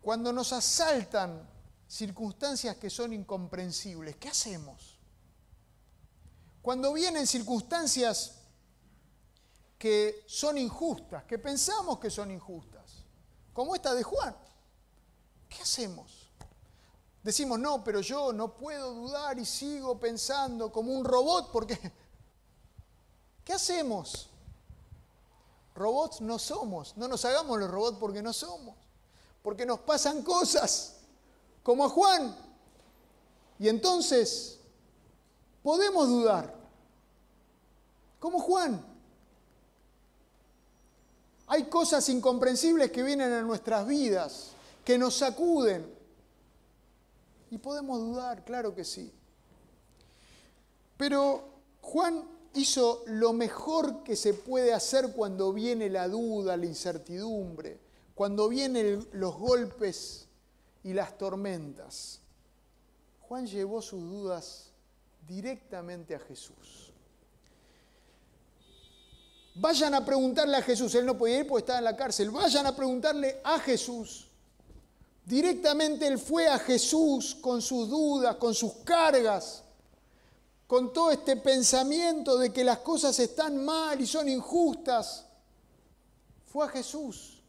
Cuando 0.00 0.32
nos 0.32 0.52
asaltan 0.52 1.46
circunstancias 1.88 2.76
que 2.76 2.88
son 2.88 3.12
incomprensibles, 3.12 4.16
¿qué 4.16 4.28
hacemos? 4.28 4.96
Cuando 6.62 6.92
vienen 6.92 7.26
circunstancias 7.26 8.36
que 9.76 10.24
son 10.26 10.56
injustas, 10.56 11.24
que 11.24 11.38
pensamos 11.38 11.98
que 11.98 12.10
son 12.10 12.30
injustas, 12.30 13.04
como 13.52 13.74
esta 13.74 13.92
de 13.94 14.04
Juan, 14.04 14.36
¿qué 15.48 15.62
hacemos? 15.62 16.30
Decimos, 17.24 17.58
no, 17.58 17.82
pero 17.82 18.00
yo 18.00 18.32
no 18.32 18.54
puedo 18.54 18.94
dudar 18.94 19.36
y 19.40 19.44
sigo 19.44 19.98
pensando 19.98 20.70
como 20.70 20.92
un 20.92 21.04
robot 21.04 21.50
porque... 21.50 21.76
¿Qué 23.44 23.52
hacemos? 23.52 24.30
Robots 25.76 26.22
no 26.22 26.38
somos, 26.38 26.96
no 26.96 27.06
nos 27.06 27.24
hagamos 27.26 27.58
los 27.60 27.70
robots 27.70 27.98
porque 28.00 28.22
no 28.22 28.32
somos, 28.32 28.74
porque 29.42 29.66
nos 29.66 29.80
pasan 29.80 30.22
cosas 30.22 30.96
como 31.62 31.84
a 31.84 31.88
Juan. 31.90 32.34
Y 33.58 33.68
entonces 33.68 34.58
podemos 35.62 36.08
dudar, 36.08 36.54
como 38.18 38.40
Juan. 38.40 38.84
Hay 41.48 41.64
cosas 41.64 42.08
incomprensibles 42.08 42.90
que 42.90 43.02
vienen 43.02 43.32
a 43.32 43.42
nuestras 43.42 43.86
vidas, 43.86 44.52
que 44.84 44.98
nos 44.98 45.16
sacuden. 45.16 45.94
Y 47.50 47.58
podemos 47.58 48.00
dudar, 48.00 48.44
claro 48.44 48.74
que 48.74 48.84
sí. 48.84 49.12
Pero 50.96 51.44
Juan 51.82 52.35
hizo 52.56 53.04
lo 53.06 53.32
mejor 53.32 54.02
que 54.02 54.16
se 54.16 54.34
puede 54.34 54.72
hacer 54.72 55.12
cuando 55.12 55.52
viene 55.52 55.90
la 55.90 56.08
duda, 56.08 56.56
la 56.56 56.66
incertidumbre, 56.66 57.78
cuando 58.14 58.48
vienen 58.48 59.06
los 59.12 59.36
golpes 59.36 60.26
y 60.82 60.92
las 60.92 61.18
tormentas. 61.18 62.20
Juan 63.20 63.46
llevó 63.46 63.82
sus 63.82 64.00
dudas 64.02 64.70
directamente 65.26 66.14
a 66.14 66.20
Jesús. 66.20 66.92
Vayan 69.56 69.94
a 69.94 70.04
preguntarle 70.04 70.56
a 70.56 70.62
Jesús, 70.62 70.94
él 70.94 71.06
no 71.06 71.16
podía 71.16 71.40
ir 71.40 71.46
porque 71.46 71.62
estaba 71.62 71.78
en 71.78 71.84
la 71.84 71.96
cárcel, 71.96 72.30
vayan 72.30 72.66
a 72.66 72.76
preguntarle 72.76 73.40
a 73.42 73.58
Jesús. 73.58 74.28
Directamente 75.24 76.06
él 76.06 76.18
fue 76.18 76.46
a 76.46 76.58
Jesús 76.58 77.34
con 77.34 77.60
sus 77.60 77.88
dudas, 77.88 78.36
con 78.36 78.54
sus 78.54 78.74
cargas, 78.84 79.64
con 80.66 80.92
todo 80.92 81.10
este 81.10 81.36
pensamiento 81.36 82.36
de 82.38 82.52
que 82.52 82.64
las 82.64 82.78
cosas 82.78 83.18
están 83.18 83.64
mal 83.64 84.00
y 84.00 84.06
son 84.06 84.28
injustas. 84.28 85.24
Fue 86.46 86.66
a 86.66 86.68
Jesús. 86.68 87.40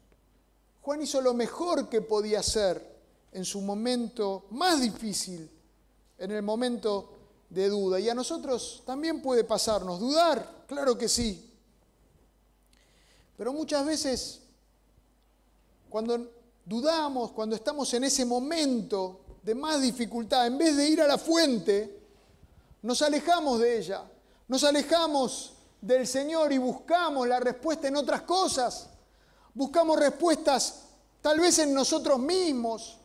Juan 0.82 1.02
hizo 1.02 1.20
lo 1.20 1.34
mejor 1.34 1.88
que 1.88 2.00
podía 2.00 2.40
hacer 2.40 2.96
en 3.32 3.44
su 3.44 3.60
momento 3.60 4.46
más 4.50 4.80
difícil, 4.80 5.50
en 6.16 6.30
el 6.30 6.42
momento 6.42 7.12
de 7.50 7.68
duda. 7.68 7.98
Y 7.98 8.08
a 8.08 8.14
nosotros 8.14 8.82
también 8.86 9.20
puede 9.20 9.44
pasarnos 9.44 10.00
dudar, 10.00 10.64
claro 10.66 10.96
que 10.96 11.08
sí. 11.08 11.44
Pero 13.36 13.52
muchas 13.52 13.84
veces, 13.84 14.40
cuando 15.90 16.32
dudamos, 16.64 17.32
cuando 17.32 17.56
estamos 17.56 17.92
en 17.94 18.04
ese 18.04 18.24
momento 18.24 19.20
de 19.42 19.54
más 19.54 19.80
dificultad, 19.80 20.46
en 20.46 20.58
vez 20.58 20.76
de 20.76 20.88
ir 20.88 21.00
a 21.00 21.06
la 21.06 21.18
fuente, 21.18 21.97
nos 22.82 23.02
alejamos 23.02 23.60
de 23.60 23.78
ella, 23.78 24.04
nos 24.46 24.64
alejamos 24.64 25.54
del 25.80 26.06
Señor 26.06 26.52
y 26.52 26.58
buscamos 26.58 27.26
la 27.28 27.40
respuesta 27.40 27.88
en 27.88 27.96
otras 27.96 28.22
cosas. 28.22 28.90
Buscamos 29.54 29.98
respuestas 29.98 30.84
tal 31.20 31.40
vez 31.40 31.58
en 31.58 31.74
nosotros 31.74 32.18
mismos, 32.18 32.98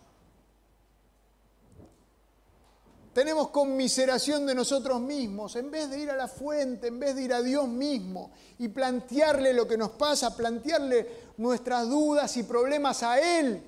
tenemos 3.13 3.49
conmiseración 3.49 4.45
de 4.47 4.55
nosotros 4.55 4.99
mismos, 4.99 5.55
en 5.55 5.69
vez 5.69 5.89
de 5.89 5.99
ir 5.99 6.09
a 6.09 6.15
la 6.15 6.27
fuente, 6.27 6.88
en 6.88 6.99
vez 6.99 7.15
de 7.15 7.21
ir 7.21 7.33
a 7.33 7.43
Dios 7.43 7.67
mismo 7.67 8.31
y 8.57 8.69
plantearle 8.69 9.53
lo 9.53 9.67
que 9.67 9.77
nos 9.77 9.91
pasa, 9.91 10.36
plantearle 10.36 11.33
nuestras 11.38 11.88
dudas 11.88 12.36
y 12.38 12.43
problemas 12.43 13.03
a 13.03 13.19
Él, 13.19 13.62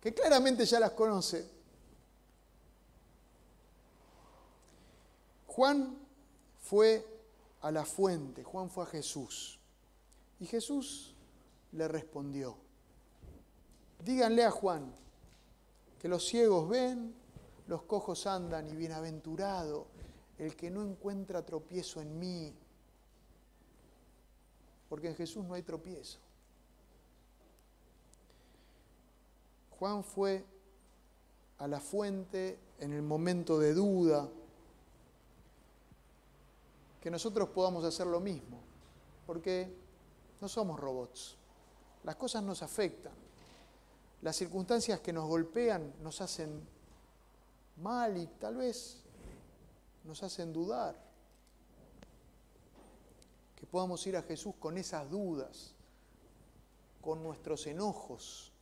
que 0.00 0.14
claramente 0.14 0.64
ya 0.64 0.80
las 0.80 0.92
conoce. 0.92 1.51
Juan 5.54 5.98
fue 6.62 7.06
a 7.60 7.70
la 7.70 7.84
fuente, 7.84 8.42
Juan 8.42 8.70
fue 8.70 8.84
a 8.84 8.86
Jesús. 8.86 9.60
Y 10.40 10.46
Jesús 10.46 11.14
le 11.72 11.88
respondió, 11.88 12.56
díganle 14.02 14.44
a 14.44 14.50
Juan 14.50 14.90
que 15.98 16.08
los 16.08 16.24
ciegos 16.26 16.70
ven, 16.70 17.14
los 17.66 17.82
cojos 17.82 18.26
andan 18.26 18.66
y 18.70 18.74
bienaventurado 18.74 19.88
el 20.38 20.56
que 20.56 20.70
no 20.70 20.82
encuentra 20.82 21.44
tropiezo 21.44 22.00
en 22.00 22.18
mí, 22.18 22.54
porque 24.88 25.08
en 25.08 25.16
Jesús 25.16 25.44
no 25.44 25.52
hay 25.52 25.62
tropiezo. 25.62 26.18
Juan 29.78 30.02
fue 30.02 30.46
a 31.58 31.68
la 31.68 31.78
fuente 31.78 32.58
en 32.78 32.94
el 32.94 33.02
momento 33.02 33.58
de 33.58 33.74
duda, 33.74 34.30
que 37.02 37.10
nosotros 37.10 37.48
podamos 37.48 37.84
hacer 37.84 38.06
lo 38.06 38.20
mismo, 38.20 38.60
porque 39.26 39.76
no 40.40 40.48
somos 40.48 40.78
robots. 40.78 41.36
Las 42.04 42.14
cosas 42.14 42.44
nos 42.44 42.62
afectan. 42.62 43.12
Las 44.22 44.36
circunstancias 44.36 45.00
que 45.00 45.12
nos 45.12 45.26
golpean 45.26 45.94
nos 46.00 46.20
hacen 46.20 46.64
mal 47.78 48.16
y 48.16 48.28
tal 48.28 48.56
vez 48.56 49.02
nos 50.04 50.22
hacen 50.22 50.52
dudar. 50.52 50.96
Que 53.56 53.66
podamos 53.66 54.06
ir 54.06 54.16
a 54.16 54.22
Jesús 54.22 54.54
con 54.60 54.78
esas 54.78 55.10
dudas, 55.10 55.74
con 57.00 57.20
nuestros 57.20 57.66
enojos. 57.66 58.52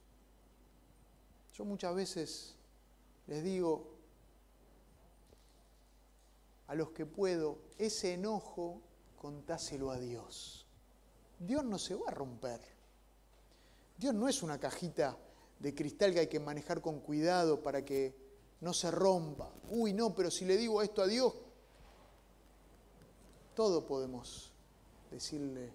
Yo 1.53 1.67
muchas 1.67 1.95
veces 1.95 2.55
les 3.27 3.45
digo 3.45 4.00
a 6.71 6.77
los 6.77 6.91
que 6.91 7.05
puedo, 7.05 7.59
ese 7.79 8.15
enojo 8.15 8.81
contáselo 9.17 9.91
a 9.91 9.99
Dios. 9.99 10.69
Dios 11.41 11.65
no 11.65 11.79
se 11.79 11.97
va 11.97 12.05
a 12.07 12.13
romper. 12.13 12.61
Dios 13.99 14.15
no 14.15 14.29
es 14.29 14.41
una 14.45 14.61
cajita 14.61 15.19
de 15.59 15.75
cristal 15.75 16.13
que 16.13 16.21
hay 16.21 16.27
que 16.29 16.39
manejar 16.39 16.81
con 16.81 17.01
cuidado 17.01 17.61
para 17.61 17.85
que 17.85 18.15
no 18.61 18.73
se 18.73 18.89
rompa. 18.93 19.53
Uy, 19.69 19.93
no, 19.93 20.15
pero 20.15 20.31
si 20.31 20.45
le 20.45 20.57
digo 20.57 20.81
esto 20.81 21.03
a 21.03 21.09
Dios, 21.09 21.35
todo 23.57 23.85
podemos 23.85 24.53
decirle 25.11 25.73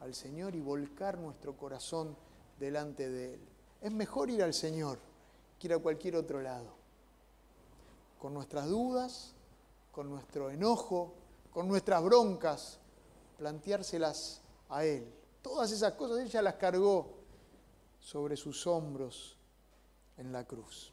al 0.00 0.12
Señor 0.12 0.56
y 0.56 0.60
volcar 0.60 1.18
nuestro 1.18 1.56
corazón 1.56 2.16
delante 2.58 3.08
de 3.08 3.34
Él. 3.34 3.40
Es 3.80 3.92
mejor 3.92 4.28
ir 4.30 4.42
al 4.42 4.54
Señor 4.54 4.98
que 5.60 5.68
ir 5.68 5.72
a 5.72 5.78
cualquier 5.78 6.16
otro 6.16 6.42
lado. 6.42 6.74
Con 8.18 8.34
nuestras 8.34 8.68
dudas, 8.68 9.35
con 9.96 10.10
nuestro 10.10 10.50
enojo, 10.50 11.14
con 11.50 11.66
nuestras 11.66 12.04
broncas, 12.04 12.78
planteárselas 13.38 14.42
a 14.68 14.84
Él. 14.84 15.10
Todas 15.40 15.72
esas 15.72 15.94
cosas 15.94 16.18
ella 16.18 16.42
las 16.42 16.56
cargó 16.56 17.14
sobre 17.98 18.36
sus 18.36 18.66
hombros 18.66 19.38
en 20.18 20.32
la 20.32 20.44
cruz. 20.44 20.92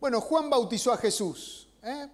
Bueno, 0.00 0.22
Juan 0.22 0.48
bautizó 0.48 0.92
a 0.92 0.96
Jesús. 0.96 1.68
¿eh? 1.82 2.08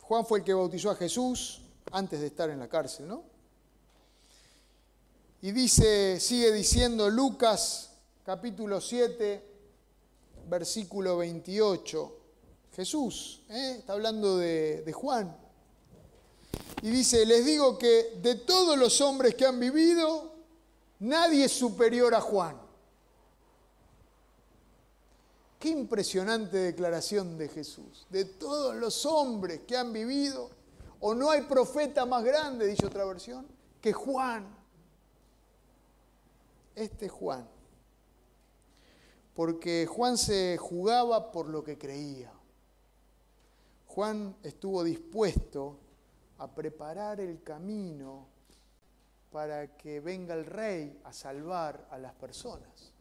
Juan 0.00 0.26
fue 0.26 0.40
el 0.40 0.44
que 0.44 0.52
bautizó 0.52 0.90
a 0.90 0.96
Jesús 0.96 1.62
antes 1.92 2.18
de 2.18 2.26
estar 2.26 2.50
en 2.50 2.58
la 2.58 2.68
cárcel, 2.68 3.06
¿no? 3.06 3.22
Y 5.40 5.52
dice, 5.52 6.18
sigue 6.18 6.50
diciendo 6.50 7.08
Lucas 7.08 7.92
capítulo 8.24 8.80
7, 8.80 9.46
versículo 10.48 11.18
28. 11.18 12.16
Jesús, 12.80 13.42
¿eh? 13.50 13.76
está 13.80 13.92
hablando 13.92 14.38
de, 14.38 14.80
de 14.80 14.92
Juan. 14.94 15.36
Y 16.80 16.88
dice, 16.88 17.26
les 17.26 17.44
digo 17.44 17.76
que 17.76 18.18
de 18.22 18.36
todos 18.36 18.78
los 18.78 19.02
hombres 19.02 19.34
que 19.34 19.44
han 19.44 19.60
vivido, 19.60 20.32
nadie 21.00 21.44
es 21.44 21.52
superior 21.52 22.14
a 22.14 22.22
Juan. 22.22 22.58
Qué 25.58 25.68
impresionante 25.68 26.56
declaración 26.56 27.36
de 27.36 27.48
Jesús. 27.50 28.06
De 28.08 28.24
todos 28.24 28.74
los 28.74 29.04
hombres 29.04 29.60
que 29.66 29.76
han 29.76 29.92
vivido, 29.92 30.48
o 31.00 31.12
no 31.14 31.28
hay 31.28 31.42
profeta 31.42 32.06
más 32.06 32.24
grande, 32.24 32.66
dice 32.66 32.86
otra 32.86 33.04
versión, 33.04 33.46
que 33.82 33.92
Juan. 33.92 34.56
Este 36.74 37.10
Juan. 37.10 37.46
Porque 39.34 39.86
Juan 39.86 40.16
se 40.16 40.56
jugaba 40.56 41.30
por 41.30 41.46
lo 41.46 41.62
que 41.62 41.76
creía. 41.76 42.32
Juan 43.94 44.36
estuvo 44.44 44.84
dispuesto 44.84 45.76
a 46.38 46.46
preparar 46.46 47.20
el 47.20 47.42
camino 47.42 48.28
para 49.32 49.76
que 49.76 49.98
venga 49.98 50.32
el 50.34 50.46
rey 50.46 51.00
a 51.02 51.12
salvar 51.12 51.88
a 51.90 51.98
las 51.98 52.12
personas. 52.12 52.92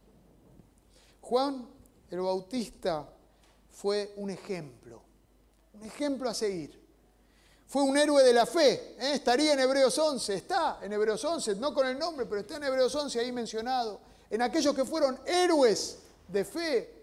Juan 1.22 1.70
el 2.10 2.22
Bautista 2.22 3.08
fue 3.70 4.14
un 4.18 4.32
ejemplo, 4.32 5.00
un 5.76 5.86
ejemplo 5.86 6.28
a 6.28 6.34
seguir. 6.34 6.80
Fue 7.68 7.84
un 7.84 7.96
héroe 7.96 8.24
de 8.24 8.34
la 8.34 8.48
fe, 8.48 8.96
¿eh? 9.00 9.14
estaría 9.14 9.54
en 9.54 9.60
Hebreos 9.60 9.96
11, 9.96 10.34
está 10.34 10.80
en 10.82 10.92
Hebreos 10.92 11.24
11, 11.24 11.56
no 11.58 11.72
con 11.72 11.86
el 11.86 12.00
nombre, 12.00 12.26
pero 12.26 12.42
está 12.42 12.58
en 12.58 12.64
Hebreos 12.64 12.96
11 12.96 13.20
ahí 13.20 13.32
mencionado, 13.32 14.02
en 14.28 14.42
aquellos 14.42 14.74
que 14.74 14.86
fueron 14.86 15.20
héroes 15.28 16.00
de 16.28 16.44
fe, 16.44 16.94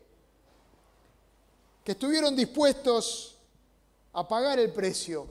que 1.85 1.93
estuvieron 1.93 2.35
dispuestos 2.35 3.36
a 4.17 4.27
pagar 4.27 4.59
el 4.59 4.73
precio. 4.73 5.27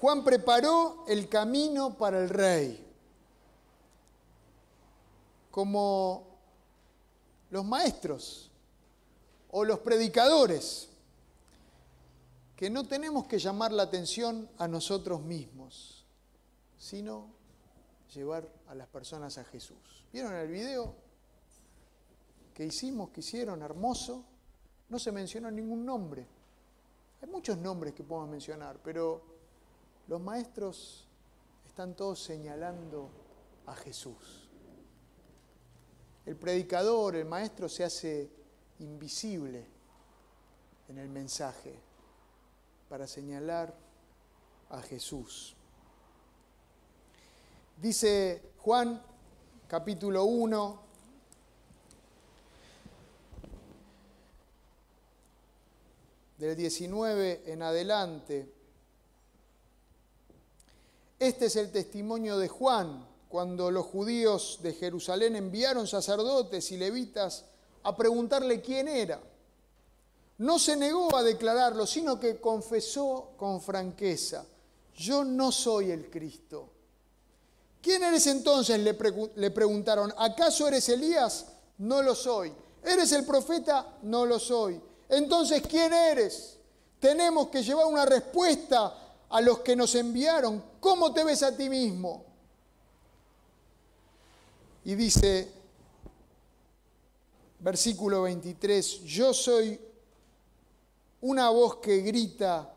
Juan 0.00 0.22
preparó 0.22 1.04
el 1.08 1.28
camino 1.28 1.98
para 1.98 2.22
el 2.22 2.28
rey. 2.28 2.86
Como 5.50 6.38
los 7.50 7.64
maestros 7.64 8.48
o 9.50 9.64
los 9.64 9.80
predicadores, 9.80 10.88
que 12.56 12.70
no 12.70 12.86
tenemos 12.86 13.26
que 13.26 13.40
llamar 13.40 13.72
la 13.72 13.82
atención 13.82 14.48
a 14.58 14.68
nosotros 14.68 15.20
mismos, 15.20 16.04
sino 16.78 17.26
llevar 18.14 18.48
a 18.68 18.74
las 18.76 18.86
personas 18.86 19.36
a 19.38 19.44
Jesús. 19.44 20.06
¿Vieron 20.12 20.32
el 20.32 20.46
video 20.46 20.94
que 22.54 22.64
hicimos, 22.66 23.10
que 23.10 23.18
hicieron, 23.18 23.62
hermoso? 23.62 24.24
No 24.88 25.00
se 25.00 25.10
mencionó 25.10 25.50
ningún 25.50 25.84
nombre. 25.84 26.33
Hay 27.24 27.30
muchos 27.30 27.56
nombres 27.56 27.94
que 27.94 28.04
podemos 28.04 28.28
mencionar, 28.28 28.78
pero 28.84 29.22
los 30.08 30.20
maestros 30.20 31.08
están 31.66 31.96
todos 31.96 32.22
señalando 32.22 33.08
a 33.64 33.74
Jesús. 33.74 34.50
El 36.26 36.36
predicador, 36.36 37.16
el 37.16 37.24
maestro 37.24 37.66
se 37.70 37.82
hace 37.82 38.30
invisible 38.80 39.66
en 40.90 40.98
el 40.98 41.08
mensaje 41.08 41.80
para 42.90 43.06
señalar 43.06 43.74
a 44.68 44.82
Jesús. 44.82 45.56
Dice 47.80 48.52
Juan 48.58 49.02
capítulo 49.66 50.24
1, 50.26 50.83
del 56.38 56.56
19 56.56 57.42
en 57.46 57.62
adelante. 57.62 58.52
Este 61.18 61.46
es 61.46 61.56
el 61.56 61.70
testimonio 61.70 62.38
de 62.38 62.48
Juan 62.48 63.06
cuando 63.28 63.70
los 63.70 63.86
judíos 63.86 64.60
de 64.62 64.74
Jerusalén 64.74 65.36
enviaron 65.36 65.86
sacerdotes 65.86 66.70
y 66.72 66.76
levitas 66.76 67.44
a 67.82 67.96
preguntarle 67.96 68.60
quién 68.60 68.88
era. 68.88 69.20
No 70.38 70.58
se 70.58 70.76
negó 70.76 71.14
a 71.16 71.22
declararlo, 71.22 71.86
sino 71.86 72.18
que 72.18 72.40
confesó 72.40 73.30
con 73.36 73.60
franqueza, 73.60 74.44
yo 74.96 75.24
no 75.24 75.52
soy 75.52 75.90
el 75.90 76.10
Cristo. 76.10 76.70
¿Quién 77.80 78.02
eres 78.02 78.26
entonces? 78.26 78.78
Le, 78.80 78.96
le, 79.36 79.50
preguntaron, 79.50 80.12
¿acaso 80.16 80.66
eres 80.66 80.88
Elías? 80.88 81.46
No 81.78 82.02
lo 82.02 82.14
soy. 82.14 82.52
¿Eres 82.82 83.12
el 83.12 83.24
profeta? 83.24 83.98
No 84.02 84.24
lo 84.24 84.38
soy. 84.38 84.80
Entonces, 85.16 85.62
¿quién 85.68 85.92
eres? 85.92 86.58
Tenemos 87.00 87.48
que 87.48 87.62
llevar 87.62 87.86
una 87.86 88.04
respuesta 88.04 89.16
a 89.28 89.40
los 89.40 89.60
que 89.60 89.76
nos 89.76 89.94
enviaron. 89.94 90.62
¿Cómo 90.80 91.12
te 91.12 91.24
ves 91.24 91.42
a 91.42 91.56
ti 91.56 91.68
mismo? 91.68 92.24
Y 94.84 94.94
dice, 94.94 95.50
versículo 97.60 98.22
23, 98.22 99.02
yo 99.04 99.32
soy 99.32 99.80
una 101.22 101.48
voz 101.48 101.76
que 101.76 101.98
grita 101.98 102.70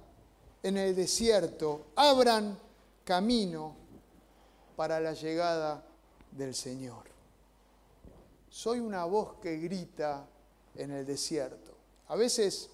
en 0.63 0.77
el 0.77 0.95
desierto, 0.95 1.87
abran 1.95 2.57
camino 3.03 3.75
para 4.75 4.99
la 4.99 5.13
llegada 5.13 5.83
del 6.31 6.55
Señor. 6.55 7.03
Soy 8.49 8.79
una 8.79 9.05
voz 9.05 9.35
que 9.41 9.57
grita 9.57 10.25
en 10.75 10.91
el 10.91 11.05
desierto. 11.05 11.66
A 12.07 12.15
veces 12.15 12.69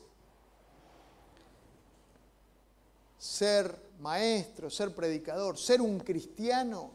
ser 3.18 3.76
maestro, 4.00 4.70
ser 4.70 4.94
predicador, 4.94 5.58
ser 5.58 5.82
un 5.82 6.00
cristiano 6.00 6.92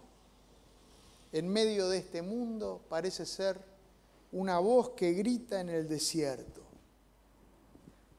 en 1.32 1.48
medio 1.48 1.88
de 1.88 1.98
este 1.98 2.22
mundo 2.22 2.82
parece 2.88 3.26
ser 3.26 3.58
una 4.32 4.58
voz 4.58 4.90
que 4.90 5.12
grita 5.12 5.60
en 5.60 5.68
el 5.70 5.88
desierto. 5.88 6.62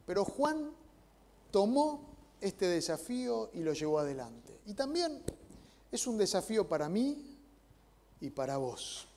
Pero 0.05 0.25
Juan 0.25 0.71
tomó 1.51 2.01
este 2.41 2.67
desafío 2.67 3.51
y 3.53 3.59
lo 3.59 3.73
llevó 3.73 3.99
adelante. 3.99 4.59
Y 4.65 4.73
también 4.73 5.21
es 5.91 6.07
un 6.07 6.17
desafío 6.17 6.67
para 6.67 6.89
mí 6.89 7.37
y 8.19 8.29
para 8.29 8.57
vos. 8.57 9.07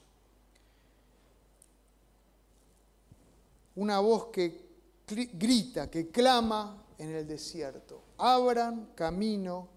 Una 3.75 3.99
voz 3.99 4.27
que 4.27 4.62
grita, 5.07 5.89
que 5.89 6.09
clama 6.09 6.83
en 6.97 7.15
el 7.15 7.27
desierto. 7.27 8.01
Abran 8.17 8.87
camino 8.95 9.67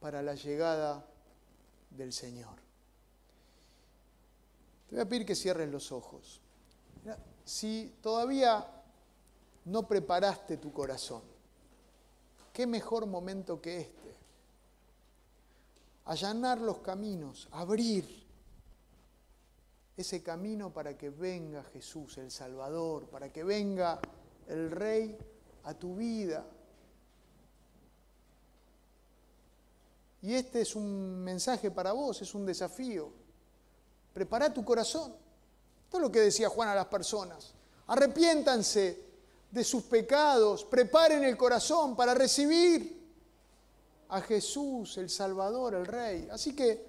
para 0.00 0.22
la 0.22 0.34
llegada 0.34 1.04
del 1.90 2.12
Señor. 2.12 2.56
Te 4.88 4.96
voy 4.96 5.02
a 5.04 5.08
pedir 5.08 5.26
que 5.26 5.34
cierres 5.34 5.70
los 5.70 5.92
ojos. 5.92 6.40
Si 7.44 7.94
todavía 8.02 8.66
no 9.66 9.86
preparaste 9.86 10.56
tu 10.58 10.72
corazón, 10.72 11.22
qué 12.52 12.66
mejor 12.66 13.06
momento 13.06 13.60
que 13.60 13.80
este. 13.80 14.16
Allanar 16.06 16.58
los 16.58 16.78
caminos, 16.78 17.48
abrir 17.52 18.26
ese 19.96 20.22
camino 20.22 20.72
para 20.72 20.96
que 20.96 21.10
venga 21.10 21.62
Jesús, 21.64 22.18
el 22.18 22.30
Salvador, 22.30 23.08
para 23.10 23.30
que 23.32 23.44
venga 23.44 24.00
el 24.48 24.70
Rey 24.70 25.16
a 25.64 25.74
tu 25.74 25.96
vida. 25.96 26.44
Y 30.22 30.34
este 30.34 30.62
es 30.62 30.74
un 30.74 31.22
mensaje 31.22 31.70
para 31.70 31.92
vos, 31.92 32.20
es 32.22 32.34
un 32.34 32.44
desafío. 32.44 33.10
Prepara 34.12 34.52
tu 34.52 34.64
corazón. 34.64 35.14
Esto 35.84 35.98
es 35.98 36.02
lo 36.02 36.10
que 36.10 36.20
decía 36.20 36.48
Juan 36.48 36.68
a 36.68 36.74
las 36.74 36.86
personas. 36.86 37.54
Arrepiéntanse 37.86 39.06
de 39.50 39.64
sus 39.64 39.84
pecados, 39.84 40.64
preparen 40.64 41.24
el 41.24 41.36
corazón 41.36 41.96
para 41.96 42.14
recibir 42.14 42.98
a 44.08 44.20
Jesús, 44.20 44.98
el 44.98 45.08
Salvador, 45.08 45.74
el 45.74 45.86
Rey. 45.86 46.28
Así 46.30 46.54
que 46.54 46.86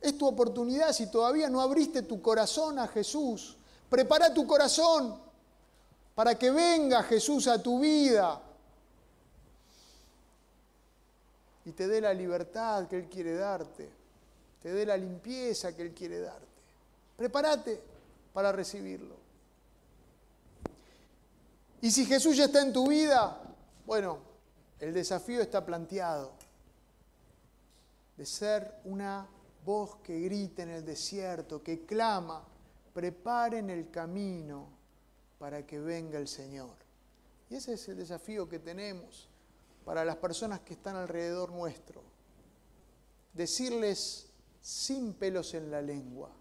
es 0.00 0.18
tu 0.18 0.26
oportunidad, 0.26 0.92
si 0.92 1.10
todavía 1.10 1.48
no 1.48 1.60
abriste 1.60 2.02
tu 2.02 2.20
corazón 2.20 2.78
a 2.78 2.88
Jesús, 2.88 3.56
prepara 3.88 4.34
tu 4.34 4.46
corazón 4.46 5.25
para 6.16 6.34
que 6.34 6.50
venga 6.50 7.02
Jesús 7.02 7.46
a 7.46 7.62
tu 7.62 7.78
vida 7.78 8.40
y 11.66 11.72
te 11.72 11.86
dé 11.86 12.00
la 12.00 12.14
libertad 12.14 12.88
que 12.88 12.96
Él 12.96 13.06
quiere 13.06 13.34
darte, 13.34 13.90
te 14.62 14.72
dé 14.72 14.86
la 14.86 14.96
limpieza 14.96 15.76
que 15.76 15.82
Él 15.82 15.92
quiere 15.92 16.20
darte. 16.20 16.46
Prepárate 17.18 17.82
para 18.32 18.50
recibirlo. 18.50 19.14
Y 21.82 21.90
si 21.90 22.06
Jesús 22.06 22.34
ya 22.38 22.46
está 22.46 22.62
en 22.62 22.72
tu 22.72 22.88
vida, 22.88 23.38
bueno, 23.84 24.18
el 24.80 24.94
desafío 24.94 25.42
está 25.42 25.66
planteado 25.66 26.32
de 28.16 28.24
ser 28.24 28.80
una 28.84 29.26
voz 29.66 29.96
que 29.96 30.18
grita 30.20 30.62
en 30.62 30.70
el 30.70 30.84
desierto, 30.86 31.62
que 31.62 31.84
clama, 31.84 32.42
preparen 32.94 33.68
el 33.68 33.90
camino 33.90 34.75
para 35.46 35.64
que 35.64 35.78
venga 35.78 36.18
el 36.18 36.26
Señor. 36.26 36.74
Y 37.48 37.54
ese 37.54 37.74
es 37.74 37.86
el 37.86 37.98
desafío 37.98 38.48
que 38.48 38.58
tenemos 38.58 39.28
para 39.84 40.04
las 40.04 40.16
personas 40.16 40.58
que 40.58 40.72
están 40.72 40.96
alrededor 40.96 41.52
nuestro. 41.52 42.02
Decirles 43.32 44.26
sin 44.60 45.14
pelos 45.14 45.54
en 45.54 45.70
la 45.70 45.80
lengua 45.80 46.32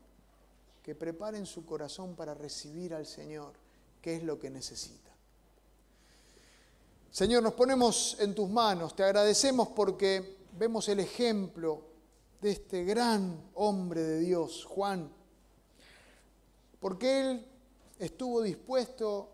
que 0.81 0.95
preparen 0.95 1.45
su 1.45 1.67
corazón 1.67 2.15
para 2.15 2.33
recibir 2.33 2.95
al 2.95 3.05
Señor, 3.05 3.53
que 4.01 4.15
es 4.15 4.23
lo 4.23 4.39
que 4.39 4.49
necesita. 4.49 5.11
Señor, 7.11 7.43
nos 7.43 7.53
ponemos 7.53 8.17
en 8.19 8.33
tus 8.33 8.49
manos, 8.49 8.95
te 8.95 9.03
agradecemos 9.03 9.67
porque 9.67 10.47
vemos 10.57 10.89
el 10.89 10.99
ejemplo 10.99 11.83
de 12.41 12.53
este 12.53 12.83
gran 12.83 13.51
hombre 13.53 14.01
de 14.01 14.19
Dios, 14.21 14.65
Juan, 14.65 15.11
porque 16.79 17.21
él 17.21 17.54
estuvo 17.99 18.41
dispuesto 18.41 19.31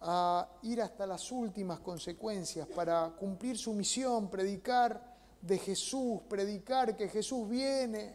a 0.00 0.48
ir 0.62 0.80
hasta 0.80 1.06
las 1.06 1.30
últimas 1.32 1.80
consecuencias 1.80 2.68
para 2.68 3.10
cumplir 3.10 3.58
su 3.58 3.72
misión, 3.72 4.30
predicar 4.30 5.16
de 5.40 5.58
Jesús, 5.58 6.20
predicar 6.28 6.96
que 6.96 7.08
Jesús 7.08 7.48
viene 7.48 8.14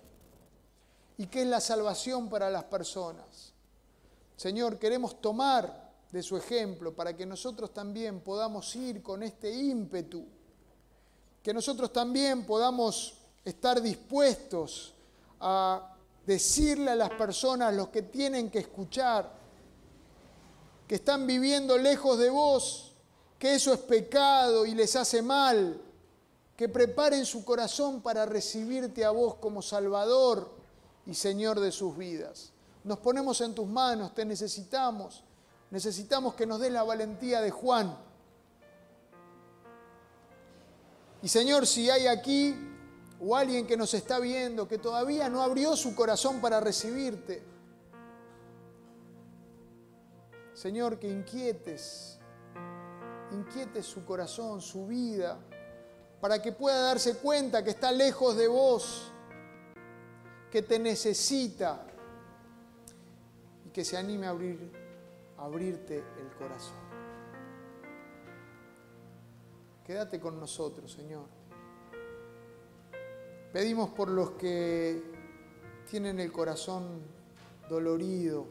y 1.17 1.27
que 1.27 1.41
es 1.41 1.47
la 1.47 1.59
salvación 1.59 2.29
para 2.29 2.49
las 2.49 2.63
personas. 2.65 3.53
Señor, 4.35 4.79
queremos 4.79 5.21
tomar 5.21 5.91
de 6.11 6.23
su 6.23 6.37
ejemplo 6.37 6.93
para 6.93 7.15
que 7.15 7.25
nosotros 7.25 7.73
también 7.73 8.21
podamos 8.21 8.75
ir 8.75 9.01
con 9.01 9.23
este 9.23 9.51
ímpetu, 9.51 10.25
que 11.41 11.53
nosotros 11.53 11.91
también 11.91 12.45
podamos 12.45 13.17
estar 13.43 13.81
dispuestos 13.81 14.93
a 15.39 15.92
decirle 16.25 16.91
a 16.91 16.95
las 16.95 17.09
personas 17.11 17.73
lo 17.73 17.91
que 17.91 18.03
tienen 18.03 18.49
que 18.49 18.59
escuchar, 18.59 19.31
que 20.87 20.95
están 20.95 21.27
viviendo 21.27 21.77
lejos 21.77 22.17
de 22.17 22.29
vos, 22.29 22.93
que 23.37 23.55
eso 23.55 23.73
es 23.73 23.79
pecado 23.79 24.65
y 24.65 24.73
les 24.73 24.95
hace 24.95 25.21
mal, 25.21 25.81
que 26.55 26.69
preparen 26.69 27.25
su 27.25 27.43
corazón 27.43 28.01
para 28.01 28.25
recibirte 28.25 29.03
a 29.03 29.11
vos 29.11 29.35
como 29.35 29.61
Salvador 29.61 30.51
y 31.05 31.13
Señor 31.13 31.59
de 31.59 31.71
sus 31.71 31.97
vidas. 31.97 32.51
Nos 32.83 32.99
ponemos 32.99 33.41
en 33.41 33.55
tus 33.55 33.67
manos, 33.67 34.13
te 34.13 34.25
necesitamos, 34.25 35.23
necesitamos 35.71 36.35
que 36.35 36.45
nos 36.45 36.59
des 36.59 36.71
la 36.71 36.83
valentía 36.83 37.41
de 37.41 37.51
Juan. 37.51 37.97
Y 41.21 41.27
Señor, 41.29 41.65
si 41.65 41.89
hay 41.89 42.07
aquí 42.07 42.55
o 43.25 43.35
alguien 43.37 43.65
que 43.65 43.77
nos 43.77 43.93
está 43.93 44.19
viendo 44.19 44.67
que 44.67 44.77
todavía 44.77 45.29
no 45.29 45.41
abrió 45.41 45.77
su 45.77 45.95
corazón 45.95 46.41
para 46.41 46.59
recibirte, 46.59 47.41
Señor, 50.53 50.99
que 50.99 51.09
inquietes, 51.09 52.19
inquietes 53.31 53.85
su 53.85 54.03
corazón, 54.03 54.61
su 54.61 54.87
vida, 54.87 55.39
para 56.19 56.41
que 56.41 56.51
pueda 56.51 56.81
darse 56.81 57.17
cuenta 57.17 57.63
que 57.63 57.69
está 57.69 57.91
lejos 57.91 58.35
de 58.35 58.47
vos, 58.47 59.11
que 60.51 60.61
te 60.61 60.77
necesita 60.77 61.87
y 63.65 63.69
que 63.69 63.85
se 63.85 63.97
anime 63.97 64.27
a, 64.27 64.31
abrir, 64.31 64.71
a 65.37 65.45
abrirte 65.45 65.97
el 65.97 66.29
corazón. 66.37 66.83
Quédate 69.85 70.19
con 70.19 70.39
nosotros, 70.39 70.91
Señor. 70.91 71.42
Pedimos 73.53 73.91
por 73.91 74.09
los 74.09 74.31
que 74.31 74.99
tienen 75.87 76.19
el 76.19 76.31
corazón 76.31 77.03
dolorido, 77.69 78.47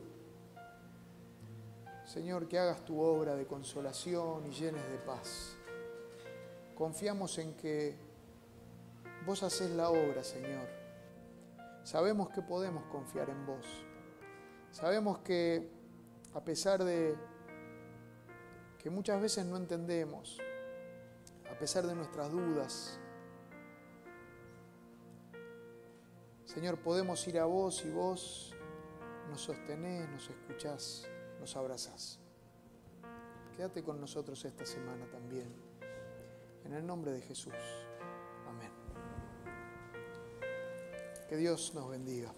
Señor, 2.05 2.47
que 2.47 2.57
hagas 2.57 2.85
tu 2.85 3.01
obra 3.01 3.35
de 3.35 3.45
consolación 3.45 4.47
y 4.47 4.53
llenes 4.53 4.89
de 4.89 4.99
paz. 4.99 5.57
Confiamos 6.77 7.37
en 7.39 7.55
que 7.55 7.97
vos 9.27 9.43
haces 9.43 9.73
la 9.73 9.91
obra, 9.91 10.23
Señor. 10.23 10.69
Sabemos 11.83 12.31
que 12.31 12.41
podemos 12.41 12.85
confiar 12.85 13.29
en 13.29 13.45
vos. 13.45 13.67
Sabemos 14.71 15.19
que 15.19 15.69
a 16.33 16.45
pesar 16.45 16.85
de 16.85 17.17
que 18.79 18.89
muchas 18.89 19.21
veces 19.21 19.45
no 19.47 19.57
entendemos, 19.57 20.39
a 21.51 21.59
pesar 21.59 21.89
de 21.89 21.97
nuestras 21.97 22.31
dudas, 22.31 23.01
Señor, 26.53 26.77
podemos 26.79 27.27
ir 27.29 27.39
a 27.39 27.47
vos 27.47 27.83
y 27.87 27.91
vos 27.91 28.55
nos 29.31 29.41
sostenés, 29.41 30.07
nos 30.11 30.29
escuchás 30.29 31.09
nos 31.41 31.57
abrazás. 31.57 32.21
Quédate 33.57 33.83
con 33.83 33.99
nosotros 33.99 34.45
esta 34.45 34.67
semana 34.67 35.07
también. 35.11 35.51
En 36.65 36.75
el 36.75 36.87
nombre 36.87 37.11
de 37.11 37.23
Jesús. 37.23 37.55
Amén. 38.47 38.71
Que 41.27 41.37
Dios 41.37 41.73
nos 41.75 41.89
bendiga. 41.89 42.35